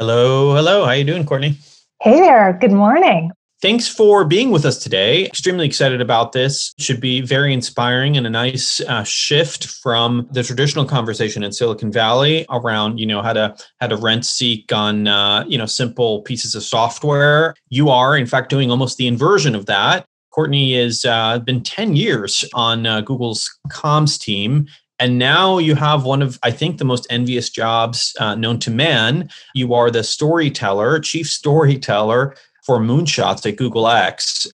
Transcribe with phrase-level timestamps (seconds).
[0.00, 0.84] Hello, hello.
[0.84, 1.56] How you doing, Courtney?
[2.00, 2.56] Hey there.
[2.60, 3.32] Good morning.
[3.60, 5.26] Thanks for being with us today.
[5.26, 6.72] Extremely excited about this.
[6.78, 11.90] Should be very inspiring and a nice uh, shift from the traditional conversation in Silicon
[11.90, 16.22] Valley around, you know, how to how to rent seek on, uh, you know, simple
[16.22, 17.56] pieces of software.
[17.68, 20.06] You are, in fact, doing almost the inversion of that.
[20.30, 24.68] Courtney has uh, been 10 years on uh, Google's comms team
[24.98, 28.70] and now you have one of, I think, the most envious jobs uh, known to
[28.70, 29.28] man.
[29.54, 34.46] You are the storyteller, chief storyteller for moonshots at Google X.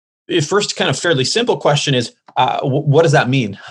[0.48, 3.60] First, kind of fairly simple question is uh, what does that mean?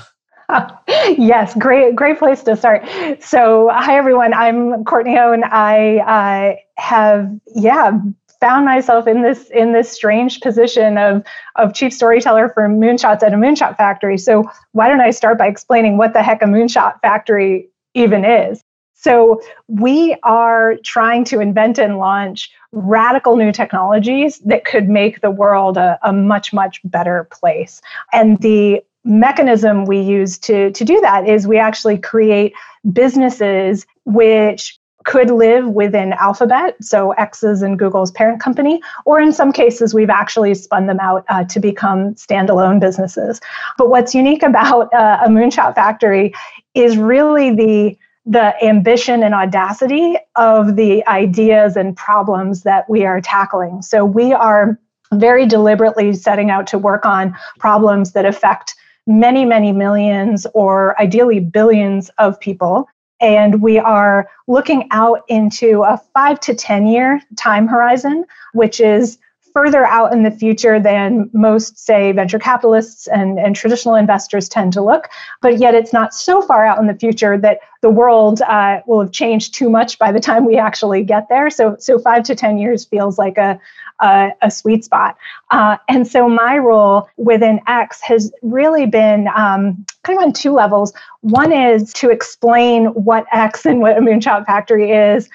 [0.89, 2.85] yes, great, great place to start.
[3.21, 4.35] So, hi everyone.
[4.35, 7.99] I'm Courtney and I uh, have, yeah,
[8.43, 11.25] found myself in this in this strange position of
[11.55, 14.19] of chief storyteller for moonshots at a moonshot factory.
[14.19, 18.61] So why don't I start by explaining what the heck a moonshot factory even is?
[18.95, 25.31] So we are trying to invent and launch radical new technologies that could make the
[25.31, 27.81] world a, a much much better place.
[28.13, 32.55] And the mechanism we use to, to do that is we actually create
[32.93, 39.53] businesses which could live within Alphabet, so X's and Google's parent company, or in some
[39.53, 43.41] cases, we've actually spun them out uh, to become standalone businesses.
[43.79, 46.33] But what's unique about uh, a Moonshot Factory
[46.75, 53.21] is really the the ambition and audacity of the ideas and problems that we are
[53.21, 53.83] tackling.
[53.83, 54.79] So we are
[55.13, 58.77] very deliberately setting out to work on problems that affect
[59.09, 62.89] many, many millions or ideally billions of people
[63.23, 69.19] and we are looking out into a five to 10 year time horizon, which is
[69.53, 74.73] further out in the future than most, say, venture capitalists and, and traditional investors tend
[74.73, 75.09] to look.
[75.41, 79.01] But yet, it's not so far out in the future that the world uh, will
[79.01, 81.51] have changed too much by the time we actually get there.
[81.51, 83.61] So, so five to 10 years feels like a,
[84.03, 85.17] a, a sweet spot.
[85.51, 90.53] Uh, and so my role within X has really been um, kind of on two
[90.53, 90.93] levels.
[91.21, 95.29] One is to explain what X and what a Moonshot Factory is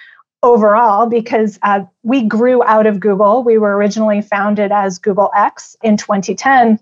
[0.44, 3.44] overall because uh, we grew out of Google.
[3.44, 6.80] We were originally founded as Google X in 2010.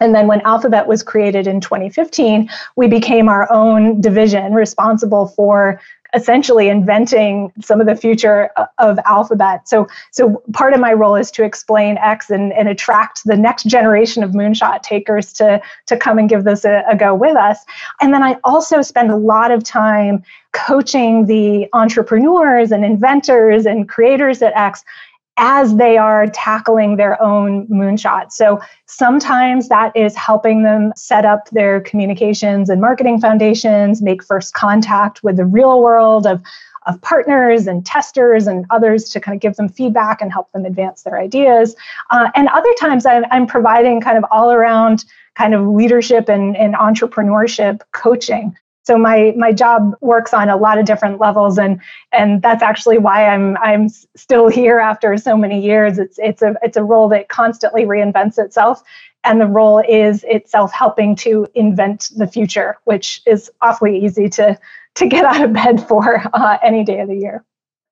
[0.00, 5.80] And then when Alphabet was created in 2015, we became our own division responsible for
[6.14, 9.68] essentially inventing some of the future of alphabet.
[9.68, 13.64] So so part of my role is to explain x and, and attract the next
[13.64, 17.64] generation of moonshot takers to to come and give this a, a go with us.
[18.00, 23.88] And then i also spend a lot of time coaching the entrepreneurs and inventors and
[23.88, 24.84] creators at x
[25.38, 28.32] as they are tackling their own moonshot.
[28.32, 34.52] So sometimes that is helping them set up their communications and marketing foundations, make first
[34.54, 36.42] contact with the real world of,
[36.86, 40.64] of partners and testers and others to kind of give them feedback and help them
[40.64, 41.76] advance their ideas.
[42.10, 45.04] Uh, and other times I'm, I'm providing kind of all around
[45.36, 48.56] kind of leadership and, and entrepreneurship coaching
[48.88, 51.78] so my my job works on a lot of different levels and
[52.10, 55.98] and that's actually why i'm i'm still here after so many years.
[55.98, 58.82] It's it's a it's a role that constantly reinvents itself
[59.24, 64.58] and the role is itself helping to invent the future which is awfully easy to
[64.94, 67.44] to get out of bed for uh, any day of the year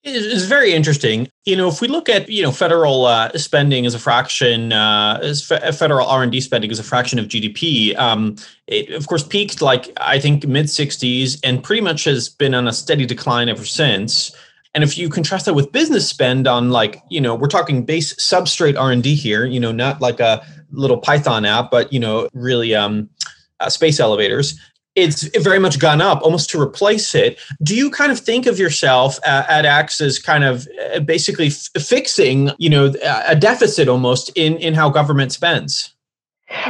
[0.06, 1.28] it's very interesting.
[1.44, 5.18] You know, if we look at you know federal uh, spending as a fraction, uh,
[5.22, 8.36] as fe- federal R and D spending as a fraction of GDP, um,
[8.68, 12.68] it of course peaked like I think mid '60s and pretty much has been on
[12.68, 14.34] a steady decline ever since.
[14.74, 18.14] And if you contrast that with business spend on like you know we're talking base
[18.14, 21.98] substrate R and D here, you know, not like a little Python app, but you
[21.98, 23.10] know really um,
[23.58, 24.58] uh, space elevators
[24.96, 27.38] it's very much gone up almost to replace it.
[27.62, 31.48] Do you kind of think of yourself uh, at X as kind of uh, basically
[31.48, 32.92] f- fixing, you know,
[33.28, 35.94] a deficit almost in, in how government spends?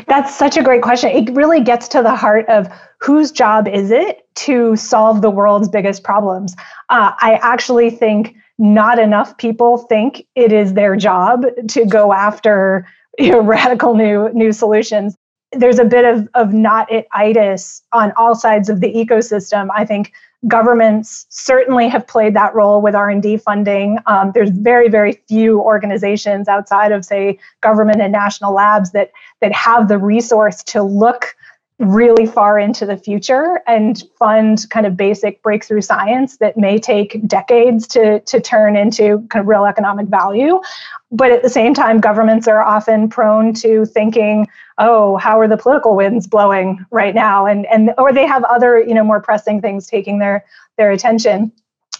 [0.08, 1.10] That's such a great question.
[1.10, 5.68] It really gets to the heart of whose job is it to solve the world's
[5.68, 6.54] biggest problems.
[6.88, 12.86] Uh, I actually think not enough people think it is their job to go after
[13.18, 15.16] you know, radical new new solutions
[15.52, 19.68] there's a bit of, of not it itis on all sides of the ecosystem.
[19.74, 20.12] I think
[20.48, 26.46] governments certainly have played that role with r&d funding um, there's very very few organizations
[26.46, 29.10] outside of say government and national labs that
[29.40, 31.34] that have the resource to look
[31.78, 37.26] really far into the future and fund kind of basic breakthrough science that may take
[37.26, 40.58] decades to, to turn into kind of real economic value.
[41.12, 44.46] But at the same time, governments are often prone to thinking,
[44.78, 47.44] oh, how are the political winds blowing right now?
[47.44, 50.46] And, and or they have other, you know, more pressing things taking their,
[50.78, 51.52] their attention.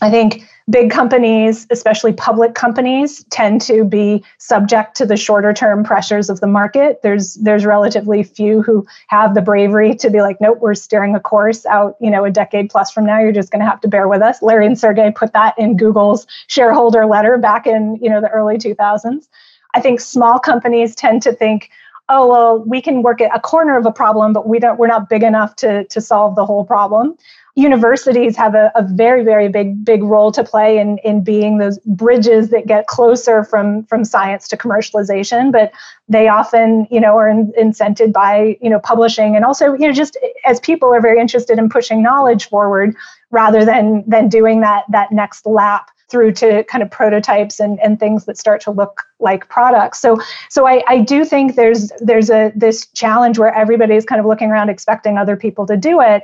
[0.03, 5.85] I think big companies, especially public companies, tend to be subject to the shorter term
[5.85, 7.01] pressures of the market.
[7.03, 11.21] There's there's relatively few who have the bravery to be like, nope, we're steering a
[11.21, 13.21] course out, you know, a decade plus from now.
[13.21, 14.43] You're just going to have to bear with us.
[14.43, 18.59] Larry and Sergey put that in Google's shareholder letter back in you know the early
[18.59, 19.29] 2000s.
[19.75, 21.71] I think small companies tend to think,
[22.09, 24.79] oh well, we can work at a corner of a problem, but we don't.
[24.79, 27.17] We're not big enough to to solve the whole problem
[27.57, 31.79] universities have a, a, very very big big role to play in in being those
[31.81, 35.73] bridges that get closer from from science to commercialization but
[36.07, 39.93] they often you know are in, incented by you know publishing and also you know
[39.93, 42.95] just as people are very interested in pushing knowledge forward
[43.31, 47.99] rather than than doing that that next lap through to kind of prototypes and, and
[47.99, 50.01] things that start to look like products.
[50.01, 50.19] So
[50.49, 54.51] so I, I do think there's there's a this challenge where everybody's kind of looking
[54.51, 56.23] around expecting other people to do it.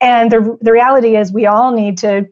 [0.00, 2.28] And the, the reality is we all need to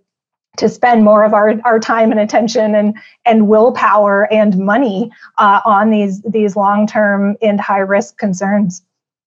[0.59, 2.94] to spend more of our, our time and attention and
[3.25, 8.82] and willpower and money uh, on these these long term and high risk concerns.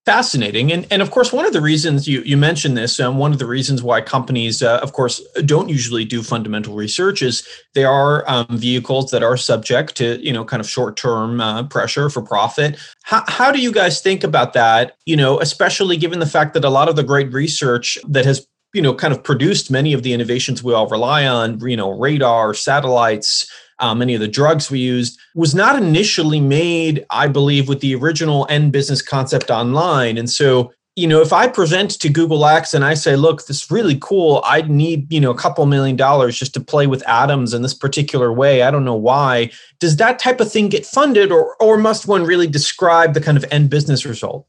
[0.05, 0.71] Fascinating.
[0.71, 3.31] And, and of course, one of the reasons you, you mentioned this, and um, one
[3.31, 7.43] of the reasons why companies, uh, of course, don't usually do fundamental research is
[7.73, 11.63] they are um, vehicles that are subject to, you know, kind of short term uh,
[11.63, 12.77] pressure for profit.
[13.01, 16.63] How, how do you guys think about that, you know, especially given the fact that
[16.63, 20.03] a lot of the great research that has you know kind of produced many of
[20.03, 23.49] the innovations we all rely on you know radar satellites
[23.79, 27.95] uh, many of the drugs we used, was not initially made, I believe, with the
[27.95, 30.17] original end business concept online.
[30.17, 33.63] And so, you know, if I present to Google X and I say, look, this
[33.63, 37.05] is really cool, I need, you know, a couple million dollars just to play with
[37.07, 38.61] atoms in this particular way.
[38.61, 39.51] I don't know why.
[39.79, 43.37] Does that type of thing get funded or, or must one really describe the kind
[43.37, 44.47] of end business result?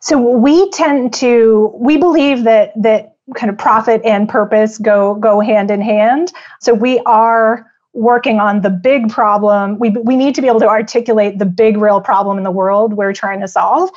[0.00, 5.40] So we tend to, we believe that, that kind of profit and purpose go go
[5.40, 6.32] hand in hand.
[6.60, 9.78] So we are working on the big problem.
[9.78, 12.92] We, we need to be able to articulate the big, real problem in the world
[12.92, 13.90] we're trying to solve.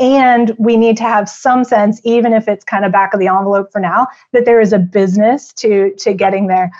[0.00, 3.28] And we need to have some sense, even if it's kind of back of the
[3.28, 6.72] envelope for now, that there is a business to, to getting there.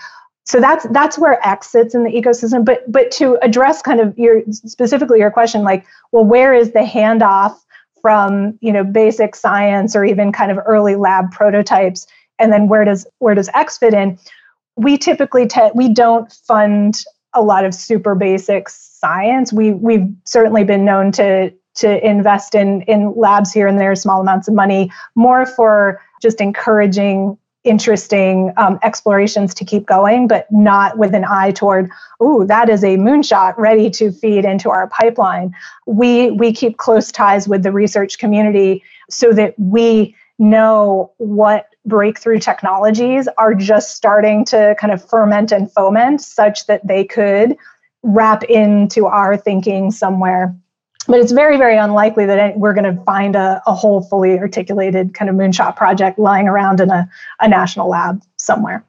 [0.43, 2.63] So that's that's where X sits in the ecosystem.
[2.63, 6.81] But but to address kind of your specifically your question, like, well, where is the
[6.81, 7.57] handoff
[8.01, 12.05] from you know basic science or even kind of early lab prototypes,
[12.37, 14.19] and then where does where does X fit in?
[14.75, 19.51] We typically te- we don't fund a lot of super basic science.
[19.51, 24.21] We we've certainly been known to to invest in in labs here and there, small
[24.21, 30.97] amounts of money, more for just encouraging interesting um, explorations to keep going, but not
[30.97, 31.89] with an eye toward,
[32.19, 35.53] oh, that is a moonshot ready to feed into our pipeline.
[35.85, 42.39] We we keep close ties with the research community so that we know what breakthrough
[42.39, 47.55] technologies are just starting to kind of ferment and foment such that they could
[48.03, 50.55] wrap into our thinking somewhere.
[51.07, 55.13] But it's very, very unlikely that we're going to find a, a whole fully articulated
[55.13, 57.07] kind of moonshot project lying around in a,
[57.39, 58.83] a national lab somewhere.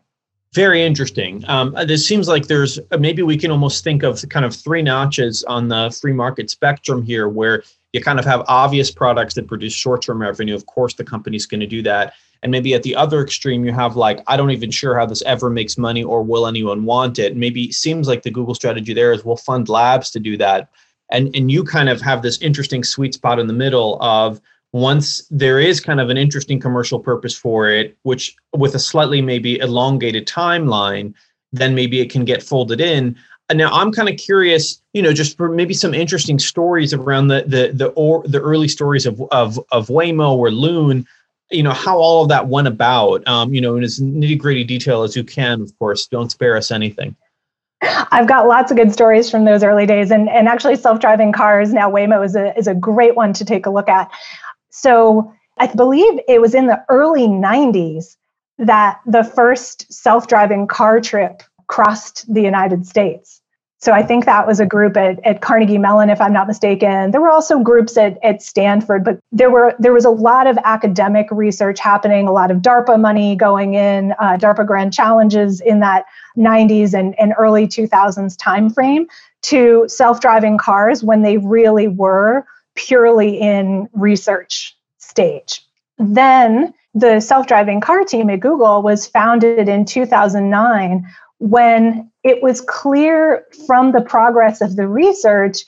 [0.54, 1.44] Very interesting.
[1.48, 5.44] Um, this seems like there's maybe we can almost think of kind of three notches
[5.44, 9.72] on the free market spectrum here, where you kind of have obvious products that produce
[9.72, 10.54] short term revenue.
[10.54, 12.14] Of course, the company's going to do that.
[12.42, 15.22] And maybe at the other extreme, you have like, I don't even sure how this
[15.22, 17.36] ever makes money or will anyone want it.
[17.36, 20.69] maybe it seems like the Google strategy there is we'll fund labs to do that.
[21.10, 24.40] And, and you kind of have this interesting sweet spot in the middle of
[24.72, 29.22] once there is kind of an interesting commercial purpose for it, which with a slightly
[29.22, 31.14] maybe elongated timeline,
[31.52, 33.16] then maybe it can get folded in.
[33.53, 37.44] Now I'm kind of curious, you know, just for maybe some interesting stories around the
[37.46, 41.06] the the or the early stories of of of Waymo or Loon
[41.50, 44.65] you know how all of that went about um, you know in as nitty gritty
[44.65, 46.06] detail as you can of course.
[46.06, 47.15] Don't spare us anything.
[47.82, 51.32] I've got lots of good stories from those early days, and, and actually, self driving
[51.32, 51.72] cars.
[51.72, 54.10] Now Waymo is a is a great one to take a look at.
[54.70, 58.17] So I believe it was in the early '90s
[58.58, 63.41] that the first self driving car trip crossed the United States.
[63.79, 67.11] So I think that was a group at, at Carnegie Mellon, if I'm not mistaken.
[67.11, 70.58] There were also groups at, at Stanford, but there were there was a lot of
[70.65, 75.81] academic research happening, a lot of DARPA money going in, uh, DARPA grand challenges in
[75.81, 76.06] that
[76.39, 79.06] 90s and, and early 2000s timeframe
[79.43, 85.63] to self-driving cars when they really were purely in research stage.
[85.99, 91.06] Then the self-driving car team at Google was founded in 2009
[91.38, 95.64] when it was clear from the progress of the research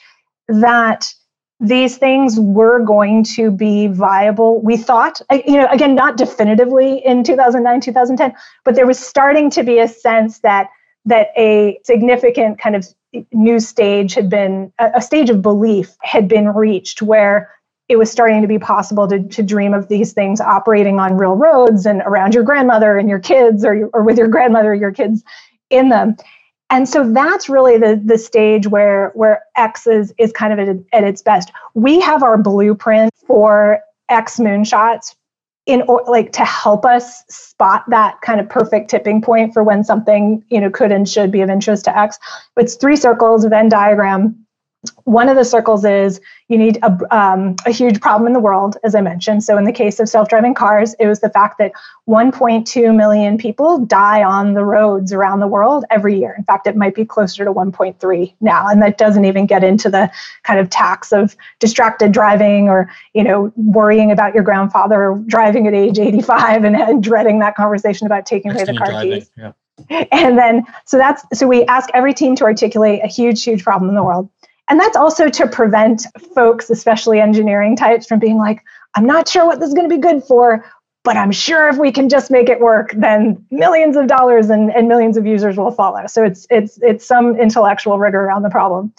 [0.48, 1.12] that
[1.60, 4.62] these things were going to be viable.
[4.62, 8.34] We thought, you know, again, not definitively in 2009, 2010,
[8.64, 10.68] but there was starting to be a sense that
[11.04, 12.87] that a significant kind of
[13.32, 17.50] new stage had been a stage of belief had been reached where
[17.88, 21.34] it was starting to be possible to, to dream of these things operating on real
[21.34, 25.25] roads and around your grandmother and your kids or, or with your grandmother your kids
[25.70, 26.16] in them
[26.70, 30.76] and so that's really the the stage where where X is is kind of at,
[30.92, 31.50] at its best.
[31.75, 35.14] We have our blueprint for X moonshots
[35.66, 39.82] in or, like to help us spot that kind of perfect tipping point for when
[39.82, 42.18] something you know could and should be of interest to X.
[42.56, 44.46] It's three circles, Venn diagram
[45.04, 48.76] one of the circles is you need a, um, a, huge problem in the world,
[48.85, 49.42] as I mentioned.
[49.42, 51.73] So, in the case of self driving cars, it was the fact that
[52.08, 56.35] 1.2 million people die on the roads around the world every year.
[56.38, 58.68] In fact, it might be closer to 1.3 now.
[58.68, 60.11] And that doesn't even get into the
[60.44, 65.75] kind of tax of distracted driving or, you know, worrying about your grandfather driving at
[65.75, 69.28] age 85 and, and dreading that conversation about taking away the car keys.
[69.37, 69.52] Yeah.
[70.11, 73.88] And then, so that's, so we ask every team to articulate a huge, huge problem
[73.88, 74.28] in the world
[74.68, 78.62] and that's also to prevent folks, especially engineering types, from being like,
[78.94, 80.64] I'm not sure what this is going to be good for,
[81.04, 84.70] but I'm sure if we can just make it work, then millions of dollars and,
[84.70, 86.06] and millions of users will follow.
[86.06, 88.92] So it's it's it's some intellectual rigor around the problem.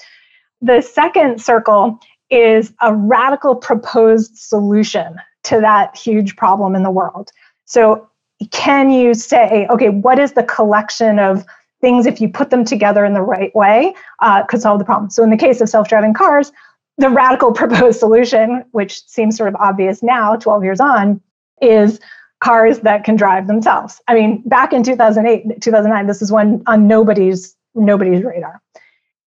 [0.61, 1.99] The second circle
[2.29, 7.31] is a radical proposed solution to that huge problem in the world.
[7.65, 8.09] So
[8.51, 11.45] can you say, okay, what is the collection of
[11.81, 15.09] things, if you put them together in the right way, uh, could solve the problem.
[15.09, 16.51] So in the case of self-driving cars,
[16.97, 21.21] the radical proposed solution, which seems sort of obvious now, 12 years on,
[21.61, 21.99] is
[22.39, 24.01] cars that can drive themselves.
[24.07, 28.61] I mean, back in 2008, 2009, this is one on nobody's nobody's radar.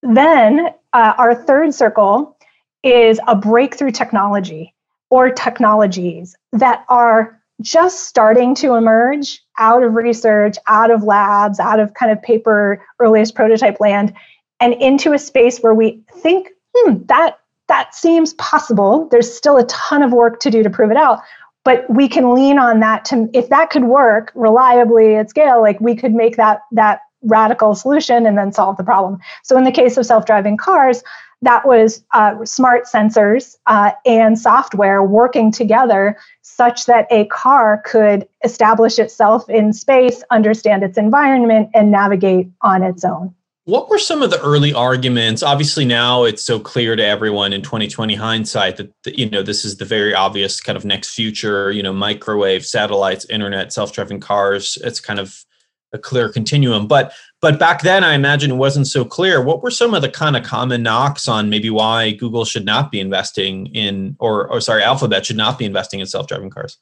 [0.02, 2.37] Then uh, our third circle
[2.82, 4.75] is a breakthrough technology
[5.11, 11.78] or technologies that are just starting to emerge out of research, out of labs, out
[11.78, 14.14] of kind of paper earliest prototype land,
[14.61, 19.09] and into a space where we think, hmm, that that seems possible.
[19.11, 21.21] There's still a ton of work to do to prove it out,
[21.64, 25.80] but we can lean on that to if that could work reliably at scale, like
[25.80, 29.18] we could make that that radical solution and then solve the problem.
[29.44, 31.04] So in the case of self-driving cars,
[31.42, 36.16] that was uh, smart sensors uh, and software working together
[36.54, 42.82] such that a car could establish itself in space, understand its environment, and navigate on
[42.82, 43.35] its own.
[43.64, 45.40] What were some of the early arguments?
[45.42, 49.76] Obviously, now it's so clear to everyone in 2020 hindsight that, you know this is
[49.76, 51.71] the very obvious kind of next future.
[51.71, 54.76] You know, microwave, satellites, internet, self-driving cars.
[54.82, 55.44] It's kind of
[55.92, 56.87] a clear continuum.
[56.87, 59.42] But but back then, I imagine it wasn't so clear.
[59.42, 62.90] What were some of the kind of common knocks on maybe why Google should not
[62.90, 66.78] be investing in, or or sorry, Alphabet should not be investing in self-driving cars?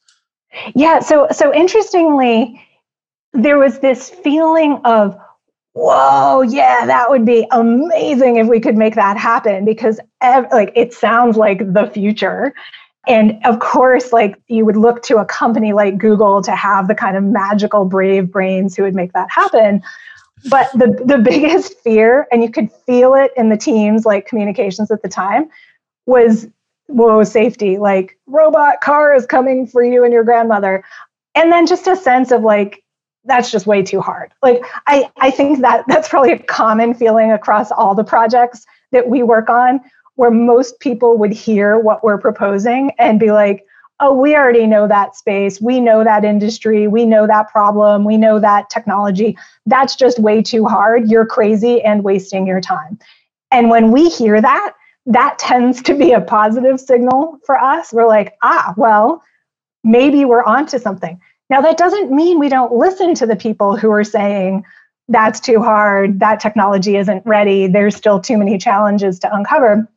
[0.74, 1.00] Yeah.
[1.00, 2.60] So so interestingly,
[3.32, 5.16] there was this feeling of
[5.72, 10.72] whoa yeah that would be amazing if we could make that happen because ev- like
[10.74, 12.52] it sounds like the future
[13.06, 16.94] and of course, like you would look to a company like Google to have the
[16.94, 19.82] kind of magical brave brains who would make that happen.
[20.48, 24.90] But the, the biggest fear, and you could feel it in the teams like communications
[24.90, 25.48] at the time,
[26.06, 26.46] was
[26.86, 30.84] whoa, safety, like robot car is coming for you and your grandmother.
[31.34, 32.82] And then just a sense of like,
[33.24, 34.32] that's just way too hard.
[34.42, 39.08] Like I, I think that that's probably a common feeling across all the projects that
[39.08, 39.80] we work on
[40.20, 43.64] where most people would hear what we're proposing and be like,
[44.00, 45.62] oh, we already know that space.
[45.62, 46.86] We know that industry.
[46.88, 48.04] We know that problem.
[48.04, 49.38] We know that technology.
[49.64, 51.10] That's just way too hard.
[51.10, 52.98] You're crazy and wasting your time.
[53.50, 54.74] And when we hear that,
[55.06, 57.90] that tends to be a positive signal for us.
[57.90, 59.22] We're like, ah, well,
[59.84, 61.18] maybe we're onto something.
[61.48, 64.64] Now, that doesn't mean we don't listen to the people who are saying,
[65.08, 69.88] that's too hard, that technology isn't ready, there's still too many challenges to uncover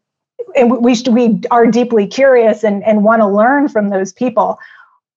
[0.56, 4.60] and we we are deeply curious and, and want to learn from those people.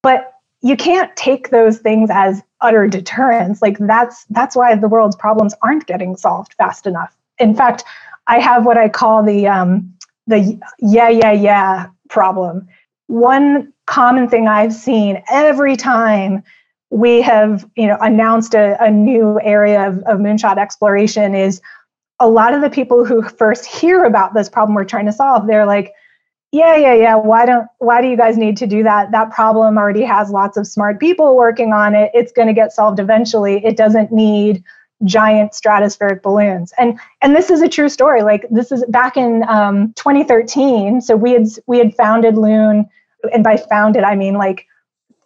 [0.02, 3.62] But you can't take those things as utter deterrence.
[3.62, 7.16] Like that's that's why the world's problems aren't getting solved fast enough.
[7.38, 7.84] In fact
[8.26, 9.94] i have what i call the um,
[10.26, 12.66] the yeah yeah yeah problem.
[13.08, 16.42] One common thing i've seen every time
[16.90, 21.60] we have you know announced a, a new area of, of moonshot exploration is
[22.18, 25.46] a lot of the people who first hear about this problem we're trying to solve,
[25.46, 25.92] they're like,
[26.52, 27.16] yeah, yeah, yeah.
[27.16, 29.10] Why don't why do you guys need to do that?
[29.10, 32.10] That problem already has lots of smart people working on it.
[32.14, 33.64] It's going to get solved eventually.
[33.64, 34.62] It doesn't need
[35.04, 36.72] giant stratospheric balloons.
[36.78, 38.22] And and this is a true story.
[38.22, 41.00] Like this is back in um, 2013.
[41.00, 42.88] So we had we had founded Loon,
[43.32, 44.66] and by founded I mean like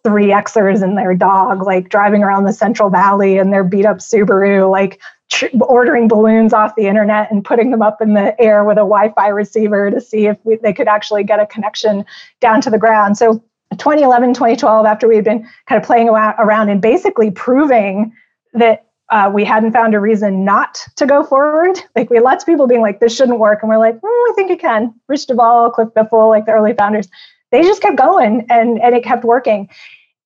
[0.03, 3.97] three Xers and their dog, like driving around the Central Valley and their beat up
[3.97, 4.99] Subaru, like
[5.31, 8.81] tr- ordering balloons off the internet and putting them up in the air with a
[8.81, 12.05] Wi-Fi receiver to see if we, they could actually get a connection
[12.39, 13.17] down to the ground.
[13.17, 18.13] So 2011, 2012, after we had been kind of playing around and basically proving
[18.53, 21.77] that uh, we hadn't found a reason not to go forward.
[21.95, 23.59] Like we had lots of people being like, this shouldn't work.
[23.61, 24.93] And we're like, mm, I think it can.
[25.07, 27.07] Rich DeVaul, Cliff Biffle, like the early founders,
[27.51, 29.69] they just kept going and, and it kept working.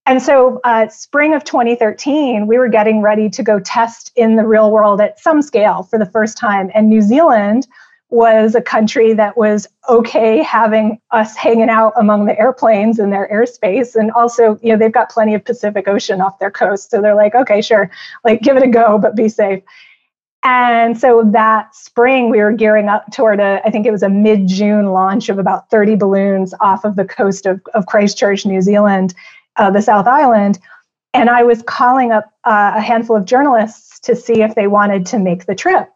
[0.08, 4.46] And so, uh, spring of 2013, we were getting ready to go test in the
[4.46, 6.70] real world at some scale for the first time.
[6.76, 7.68] And New Zealand
[8.10, 13.28] was a country that was okay having us hanging out among the airplanes in their
[13.30, 13.96] airspace.
[13.96, 16.92] And also, you know, they've got plenty of Pacific Ocean off their coast.
[16.92, 17.90] So they're like, okay, sure,
[18.24, 19.64] like give it a go, but be safe.
[20.44, 24.10] And so that spring, we were gearing up toward a, I think it was a
[24.10, 28.62] mid June launch of about 30 balloons off of the coast of, of Christchurch, New
[28.62, 29.16] Zealand,
[29.58, 30.60] uh, the South Island.
[31.14, 35.06] And I was calling up uh, a handful of journalists to see if they wanted
[35.08, 35.90] to make the trip.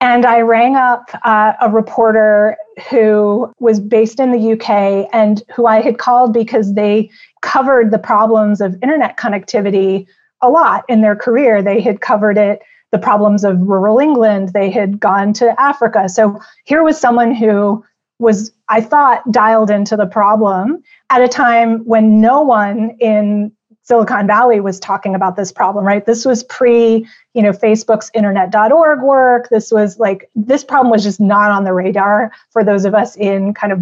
[0.00, 2.56] And I rang up uh, a reporter
[2.90, 7.98] who was based in the UK and who I had called because they covered the
[7.98, 10.06] problems of internet connectivity
[10.42, 11.62] a lot in their career.
[11.62, 16.08] They had covered it, the problems of rural England, they had gone to Africa.
[16.08, 17.84] So here was someone who
[18.18, 23.52] was, I thought, dialed into the problem at a time when no one in
[23.82, 26.06] Silicon Valley was talking about this problem, right?
[26.06, 29.50] This was pre, you know, Facebook's internet.org work.
[29.50, 33.14] This was like, this problem was just not on the radar for those of us
[33.16, 33.80] in kind of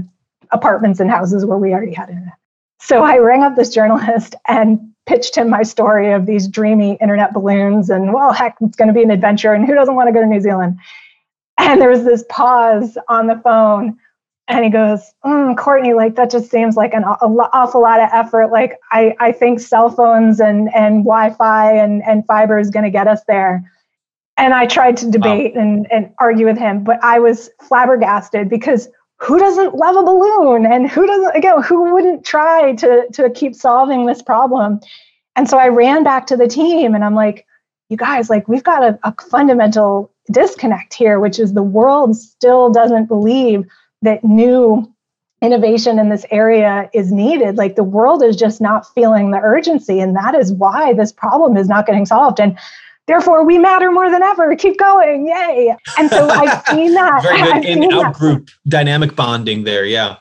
[0.51, 2.35] apartments and houses where we already had internet.
[2.81, 7.33] So I rang up this journalist and pitched him my story of these dreamy internet
[7.33, 9.53] balloons and, well, heck, it's going to be an adventure.
[9.53, 10.79] And who doesn't want to go to New Zealand?
[11.59, 13.99] And there was this pause on the phone
[14.49, 18.49] and he goes, mm, Courtney, like that just seems like an awful lot of effort.
[18.49, 22.91] Like I, I think cell phones and and Wi-Fi and and fiber is going to
[22.91, 23.71] get us there.
[24.37, 25.63] And I tried to debate wow.
[25.63, 30.67] and and argue with him, but I was flabbergasted because who doesn't love a balloon
[30.67, 34.81] and who doesn't again who wouldn't try to to keep solving this problem?
[35.37, 37.47] And so I ran back to the team and I'm like,
[37.89, 42.71] you guys, like we've got a, a fundamental disconnect here, which is the world still
[42.71, 43.65] doesn't believe
[44.03, 44.93] that new
[45.43, 47.57] innovation in this area is needed.
[47.57, 50.01] Like the world is just not feeling the urgency.
[50.01, 52.41] And that is why this problem is not getting solved.
[52.41, 52.57] And
[53.09, 54.55] therefore we matter more than ever.
[54.55, 55.27] Keep going.
[55.27, 55.75] Yay.
[55.99, 57.23] And so I've seen that.
[57.23, 59.85] Very good in out group dynamic bonding there.
[59.85, 60.17] Yeah.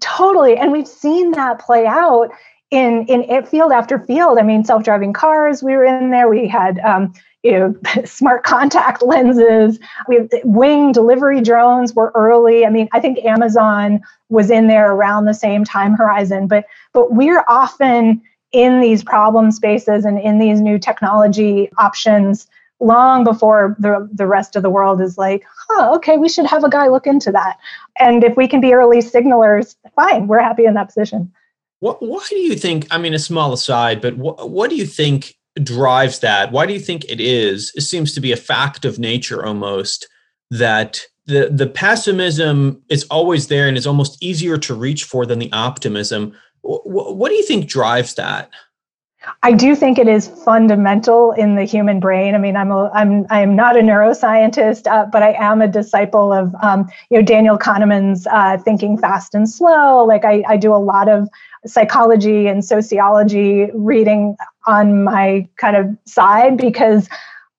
[0.00, 0.56] Totally.
[0.56, 2.30] And we've seen that play out
[2.70, 4.38] in in field after field.
[4.38, 6.28] I mean, self-driving cars, we were in there.
[6.28, 9.78] We had um, you know, smart contact lenses.
[10.08, 12.66] We have wing delivery drones were early.
[12.66, 17.12] I mean, I think Amazon was in there around the same time horizon, but but
[17.12, 22.48] we're often in these problem spaces and in these new technology options
[22.80, 26.64] long before the, the rest of the world is like, huh, okay, we should have
[26.64, 27.58] a guy look into that.
[27.98, 31.30] And if we can be early signalers, fine, we're happy in that position.
[31.80, 34.86] What, why do you think, I mean, a small aside, but what, what do you
[34.86, 36.52] think drives that?
[36.52, 37.72] Why do you think it is?
[37.74, 40.08] It seems to be a fact of nature almost
[40.50, 45.38] that the the pessimism is always there and is almost easier to reach for than
[45.38, 46.34] the optimism.
[46.62, 48.50] What do you think drives that?
[49.42, 52.34] I do think it is fundamental in the human brain.
[52.34, 56.32] I mean, I'm a, I'm I'm not a neuroscientist, uh, but I am a disciple
[56.32, 60.04] of um, you know Daniel Kahneman's uh, thinking fast and slow.
[60.04, 61.28] Like I, I do a lot of
[61.66, 67.08] psychology and sociology reading on my kind of side because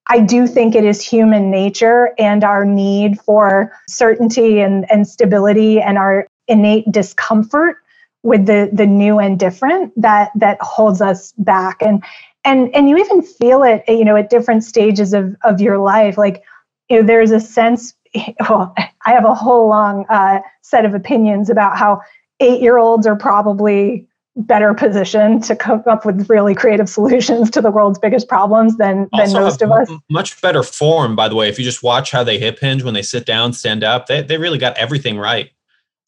[0.07, 5.79] I do think it is human nature and our need for certainty and, and stability
[5.79, 7.77] and our innate discomfort
[8.23, 11.81] with the the new and different that that holds us back.
[11.81, 12.03] And
[12.43, 16.17] and and you even feel it you know at different stages of of your life.
[16.17, 16.43] Like
[16.91, 17.95] you know there's a sense
[18.41, 22.01] well i have a whole long uh, set of opinions about how
[22.41, 27.61] eight year olds are probably better positioned to come up with really creative solutions to
[27.61, 29.89] the world's biggest problems than than most of us.
[30.09, 31.49] Much better form, by the way.
[31.49, 34.21] If you just watch how they hip hinge when they sit down, stand up, they
[34.21, 35.51] they really got everything right.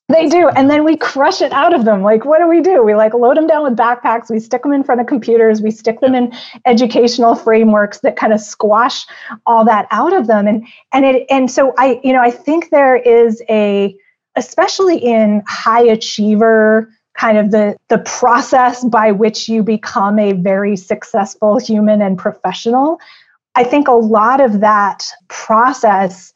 [0.10, 2.02] They do, and then we crush it out of them.
[2.02, 2.84] Like, what do we do?
[2.84, 4.30] We like load them down with backpacks.
[4.30, 5.62] We stick them in front of computers.
[5.62, 6.34] We stick them in
[6.66, 9.06] educational frameworks that kind of squash
[9.46, 10.46] all that out of them.
[10.46, 13.98] And and it and so I, you know, I think there is a,
[14.36, 20.76] especially in high achiever kind of the the process by which you become a very
[20.76, 23.00] successful human and professional
[23.56, 26.34] I think a lot of that process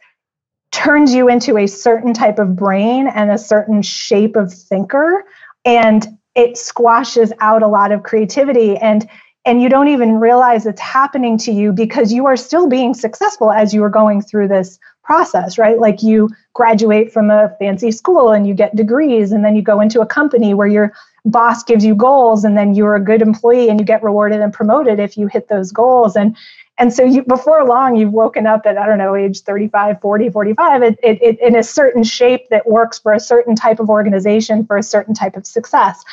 [0.71, 5.23] turns you into a certain type of brain and a certain shape of thinker.
[5.65, 8.77] And it squashes out a lot of creativity.
[8.77, 9.09] And
[9.45, 13.49] and you don't even realize it's happening to you because you are still being successful
[13.49, 15.79] as you are going through this process, right?
[15.79, 19.79] Like you graduate from a fancy school and you get degrees, and then you go
[19.79, 20.91] into a company where your
[21.23, 24.51] boss gives you goals, and then you're a good employee and you get rewarded and
[24.51, 26.15] promoted if you hit those goals.
[26.15, 26.35] And
[26.79, 30.29] and so you before long you've woken up at i don't know age 35 40
[30.29, 33.89] 45 it, it, it, in a certain shape that works for a certain type of
[33.89, 36.03] organization for a certain type of success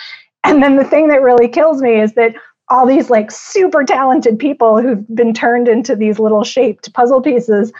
[0.43, 2.35] and then the thing that really kills me is that
[2.69, 7.73] all these like super talented people who've been turned into these little shaped puzzle pieces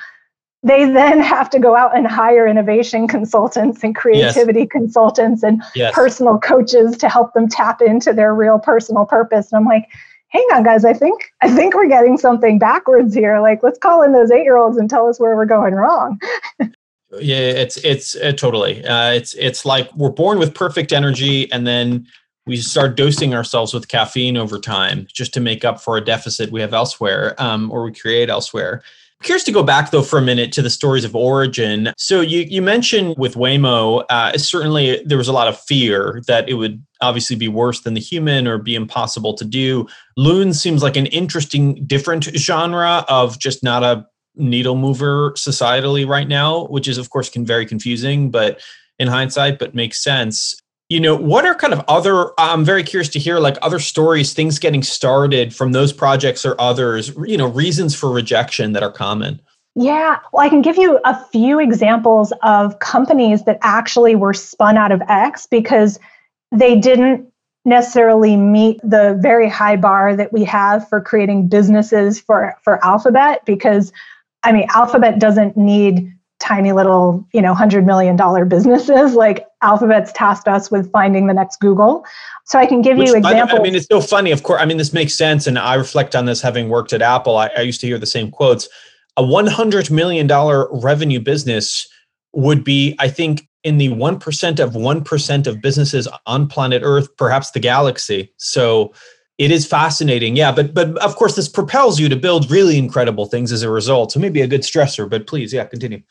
[0.65, 4.69] they then have to go out and hire innovation consultants and creativity yes.
[4.71, 5.95] consultants and yes.
[5.95, 9.53] personal coaches to help them tap into their real personal purpose.
[9.53, 9.89] And i'm like
[10.29, 13.41] hang on guys i think i think we're getting something backwards here.
[13.41, 16.19] Like let's call in those eight year olds and tell us where we're going wrong.
[17.21, 18.85] Yeah it's it's uh, totally.
[18.85, 22.09] Uh, it's it's like we're born with perfect energy and then
[22.45, 26.51] we start dosing ourselves with caffeine over time just to make up for a deficit
[26.51, 28.83] we have elsewhere um, or we create elsewhere
[29.23, 31.93] curious to go back though for a minute to the stories of origin.
[31.97, 36.49] So you you mentioned with Waymo, uh, certainly there was a lot of fear that
[36.49, 39.87] it would obviously be worse than the human or be impossible to do.
[40.17, 46.29] Loon seems like an interesting, different genre of just not a needle mover societally right
[46.29, 48.61] now, which is of course can very confusing, but
[48.99, 53.09] in hindsight, but makes sense you know what are kind of other i'm very curious
[53.09, 57.49] to hear like other stories things getting started from those projects or others you know
[57.49, 59.41] reasons for rejection that are common?
[59.77, 64.77] Yeah well i can give you a few examples of companies that actually were spun
[64.77, 65.99] out of x because
[66.53, 67.27] they didn't
[67.65, 73.41] necessarily meet the very high bar that we have for creating businesses for for alphabet
[73.47, 73.93] because
[74.43, 78.17] i mean alphabet doesn't need tiny little, you know, $100 million
[78.49, 79.15] businesses.
[79.15, 82.05] Like Alphabet's tasked us with finding the next Google.
[82.45, 83.61] So I can give Which, you examples.
[83.61, 84.31] I, mean, it's so funny.
[84.31, 85.47] Of course, I mean, this makes sense.
[85.47, 87.37] And I reflect on this having worked at Apple.
[87.37, 88.69] I, I used to hear the same quotes.
[89.17, 90.29] A $100 million
[90.83, 91.89] revenue business
[92.33, 97.53] would be, I think, in the 1% of 1% of businesses on planet Earth, perhaps
[97.53, 98.33] the galaxy.
[98.37, 98.93] So
[99.39, 100.37] it is fascinating.
[100.37, 100.53] Yeah.
[100.53, 104.13] But, but of course, this propels you to build really incredible things as a result.
[104.13, 106.03] So maybe a good stressor, but please, yeah, continue.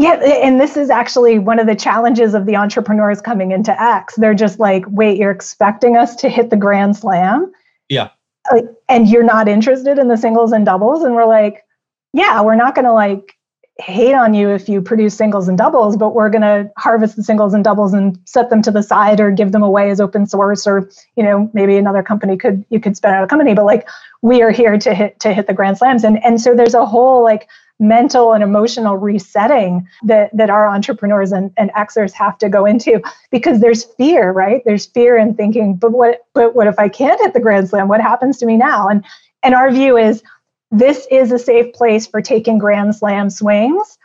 [0.00, 4.14] Yeah, and this is actually one of the challenges of the entrepreneurs coming into X.
[4.14, 7.52] They're just like, wait, you're expecting us to hit the grand slam?
[7.90, 8.08] Yeah.
[8.50, 11.02] Like, and you're not interested in the singles and doubles?
[11.02, 11.66] And we're like,
[12.14, 13.36] yeah, we're not going to like
[13.76, 17.22] hate on you if you produce singles and doubles, but we're going to harvest the
[17.22, 20.26] singles and doubles and set them to the side or give them away as open
[20.26, 23.66] source or, you know, maybe another company could, you could spin out a company, but
[23.66, 23.86] like
[24.22, 26.04] we are here to hit, to hit the grand slams.
[26.04, 27.48] And, and so there's a whole like
[27.80, 33.00] mental and emotional resetting that that our entrepreneurs and, and Xers have to go into
[33.30, 34.62] because there's fear, right?
[34.64, 37.88] There's fear in thinking, but what but what if I can't hit the grand slam?
[37.88, 38.86] What happens to me now?
[38.86, 39.04] And
[39.42, 40.22] and our view is
[40.70, 43.98] this is a safe place for taking grand slam swings.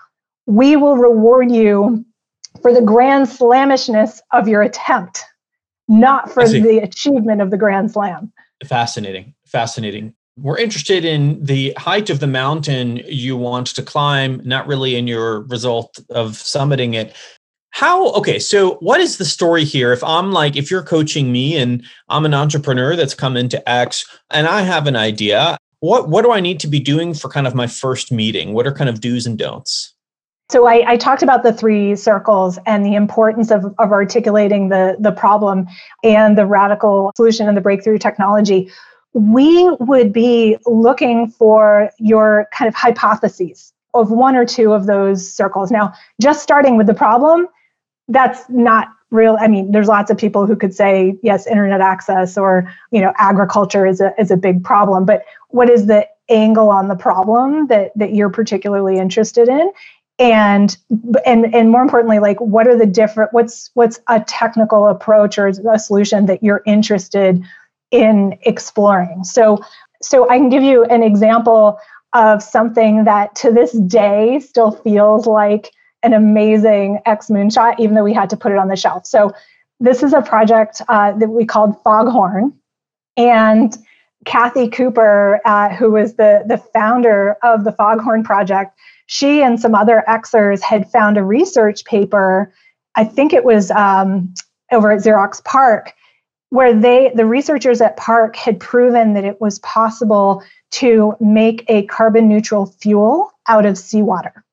[0.47, 2.05] We will reward you
[2.61, 5.23] for the grand slamishness of your attempt,
[5.87, 8.31] not for the achievement of the grand slam.
[8.63, 9.35] Fascinating.
[9.45, 14.95] Fascinating we're interested in the height of the mountain you want to climb, not really
[14.95, 17.15] in your result of summiting it.
[17.69, 19.91] How, okay, so what is the story here?
[19.91, 24.05] If I'm like, if you're coaching me and I'm an entrepreneur that's come into X
[24.29, 27.47] and I have an idea, what, what do I need to be doing for kind
[27.47, 28.53] of my first meeting?
[28.53, 29.93] What are kind of do's and don'ts?
[30.49, 34.95] So I, I, talked about the three circles and the importance of, of articulating the,
[34.99, 35.65] the problem
[36.03, 38.69] and the radical solution and the breakthrough technology
[39.15, 45.31] we would be looking for your kind of hypotheses of one or two of those
[45.31, 45.71] circles.
[45.71, 47.47] Now, just starting with the problem,
[48.09, 49.37] that's not real.
[49.39, 53.13] I mean, there's lots of people who could say, yes, internet access or, you know,
[53.17, 55.05] agriculture is a, is a big problem.
[55.05, 59.71] But what is the angle on the problem that, that you're particularly interested in?
[60.17, 60.77] and
[61.25, 65.47] and and more importantly like what are the different what's what's a technical approach or
[65.47, 67.43] a solution that you're interested
[67.95, 69.23] in exploring.
[69.23, 69.63] So,
[70.01, 71.79] so I can give you an example
[72.11, 75.71] of something that to this day still feels like
[76.03, 79.07] an amazing X moonshot, even though we had to put it on the shelf.
[79.07, 79.31] So,
[79.79, 82.53] this is a project uh, that we called Foghorn,
[83.17, 83.77] and
[84.25, 88.77] Kathy Cooper, uh, who was the the founder of the Foghorn project,
[89.07, 92.53] she and some other Xers had found a research paper.
[92.95, 94.33] I think it was um,
[94.71, 95.93] over at Xerox PARC
[96.55, 100.41] where they the researchers at PARC had proven that it was possible
[100.71, 104.43] to make a carbon neutral fuel out of seawater.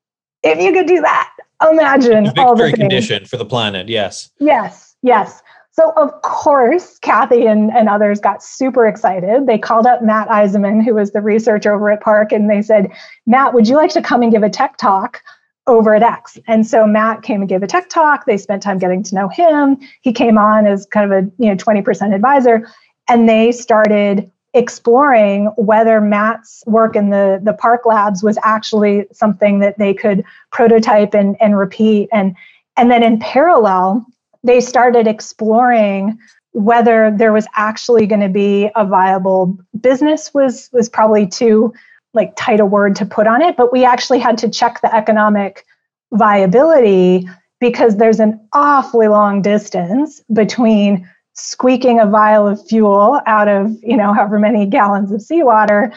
[0.42, 1.30] If you could do that,
[1.70, 2.78] imagine all the things.
[2.78, 3.88] condition for the planet.
[3.88, 4.30] Yes.
[4.40, 4.96] Yes.
[5.02, 5.42] Yes.
[5.70, 9.46] So of course, Kathy and, and others got super excited.
[9.46, 12.90] They called up Matt Eisaman, who was the researcher over at PARC, and they said,
[13.26, 15.22] Matt, would you like to come and give a tech talk
[15.66, 16.38] over at X?
[16.46, 18.27] And so Matt came and gave a tech talk.
[18.27, 19.79] They spent time getting to know him.
[20.01, 22.68] He came on as kind of a you know 20% advisor,
[23.09, 29.61] and they started exploring whether Matt's work in the, the PARC labs was actually something
[29.61, 32.09] that they could prototype and, and repeat.
[32.12, 32.37] And,
[32.77, 34.05] and then in parallel,
[34.44, 36.18] they started exploring
[36.53, 41.72] whether there was actually going to be a viable business was was probably too
[42.14, 44.94] like tight a word to put on it but we actually had to check the
[44.94, 45.64] economic
[46.12, 47.29] viability
[47.61, 53.96] because there's an awfully long distance between squeaking a vial of fuel out of you
[53.96, 55.92] know however many gallons of seawater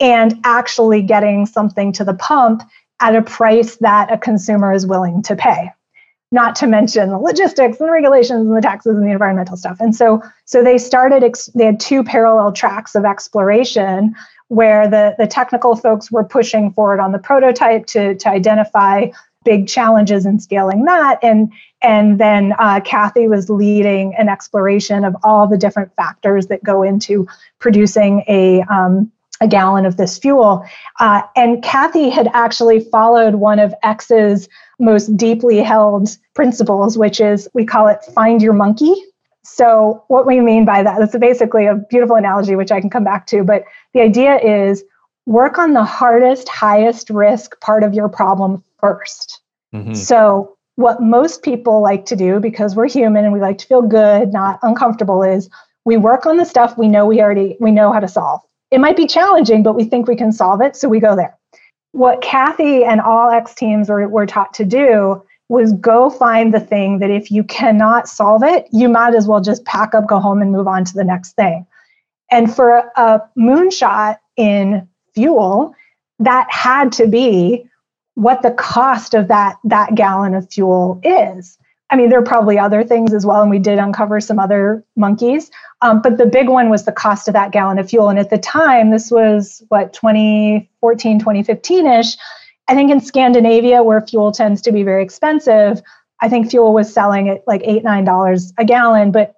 [0.00, 2.62] and actually getting something to the pump
[3.00, 5.70] at a price that a consumer is willing to pay
[6.34, 9.76] not to mention the logistics and the regulations and the taxes and the environmental stuff.
[9.78, 14.14] And so, so they started, ex- they had two parallel tracks of exploration
[14.48, 19.06] where the, the technical folks were pushing forward on the prototype to, to identify
[19.44, 21.18] big challenges in scaling that.
[21.22, 21.52] And,
[21.82, 26.82] and then uh, Kathy was leading an exploration of all the different factors that go
[26.82, 27.26] into
[27.58, 30.64] producing a, um, a gallon of this fuel.
[30.98, 37.48] Uh, and Kathy had actually followed one of X's most deeply held principles, which is
[37.54, 38.94] we call it find your monkey.
[39.44, 43.04] So, what we mean by that, that's basically a beautiful analogy, which I can come
[43.04, 43.44] back to.
[43.44, 44.82] But the idea is
[45.26, 49.38] work on the hardest, highest risk part of your problem 1st
[49.74, 49.94] mm-hmm.
[49.94, 53.82] So, what most people like to do, because we're human and we like to feel
[53.82, 55.48] good, not uncomfortable, is
[55.84, 58.40] we work on the stuff we know we already we know how to solve.
[58.70, 61.38] It might be challenging, but we think we can solve it, so we go there
[61.94, 66.60] what Kathy and all X teams were, were taught to do was go find the
[66.60, 70.18] thing that if you cannot solve it, you might as well just pack up, go
[70.18, 71.66] home, and move on to the next thing.
[72.30, 75.74] And for a moonshot in fuel,
[76.18, 77.68] that had to be
[78.14, 81.58] what the cost of that that gallon of fuel is.
[81.90, 84.84] I mean, there are probably other things as well, and we did uncover some other
[84.96, 85.50] monkeys.
[85.82, 88.08] Um, but the big one was the cost of that gallon of fuel.
[88.08, 92.16] And at the time, this was what 2014, 2015 ish.
[92.68, 95.82] I think in Scandinavia, where fuel tends to be very expensive,
[96.20, 99.12] I think fuel was selling at like eight, nine dollars a gallon.
[99.12, 99.34] But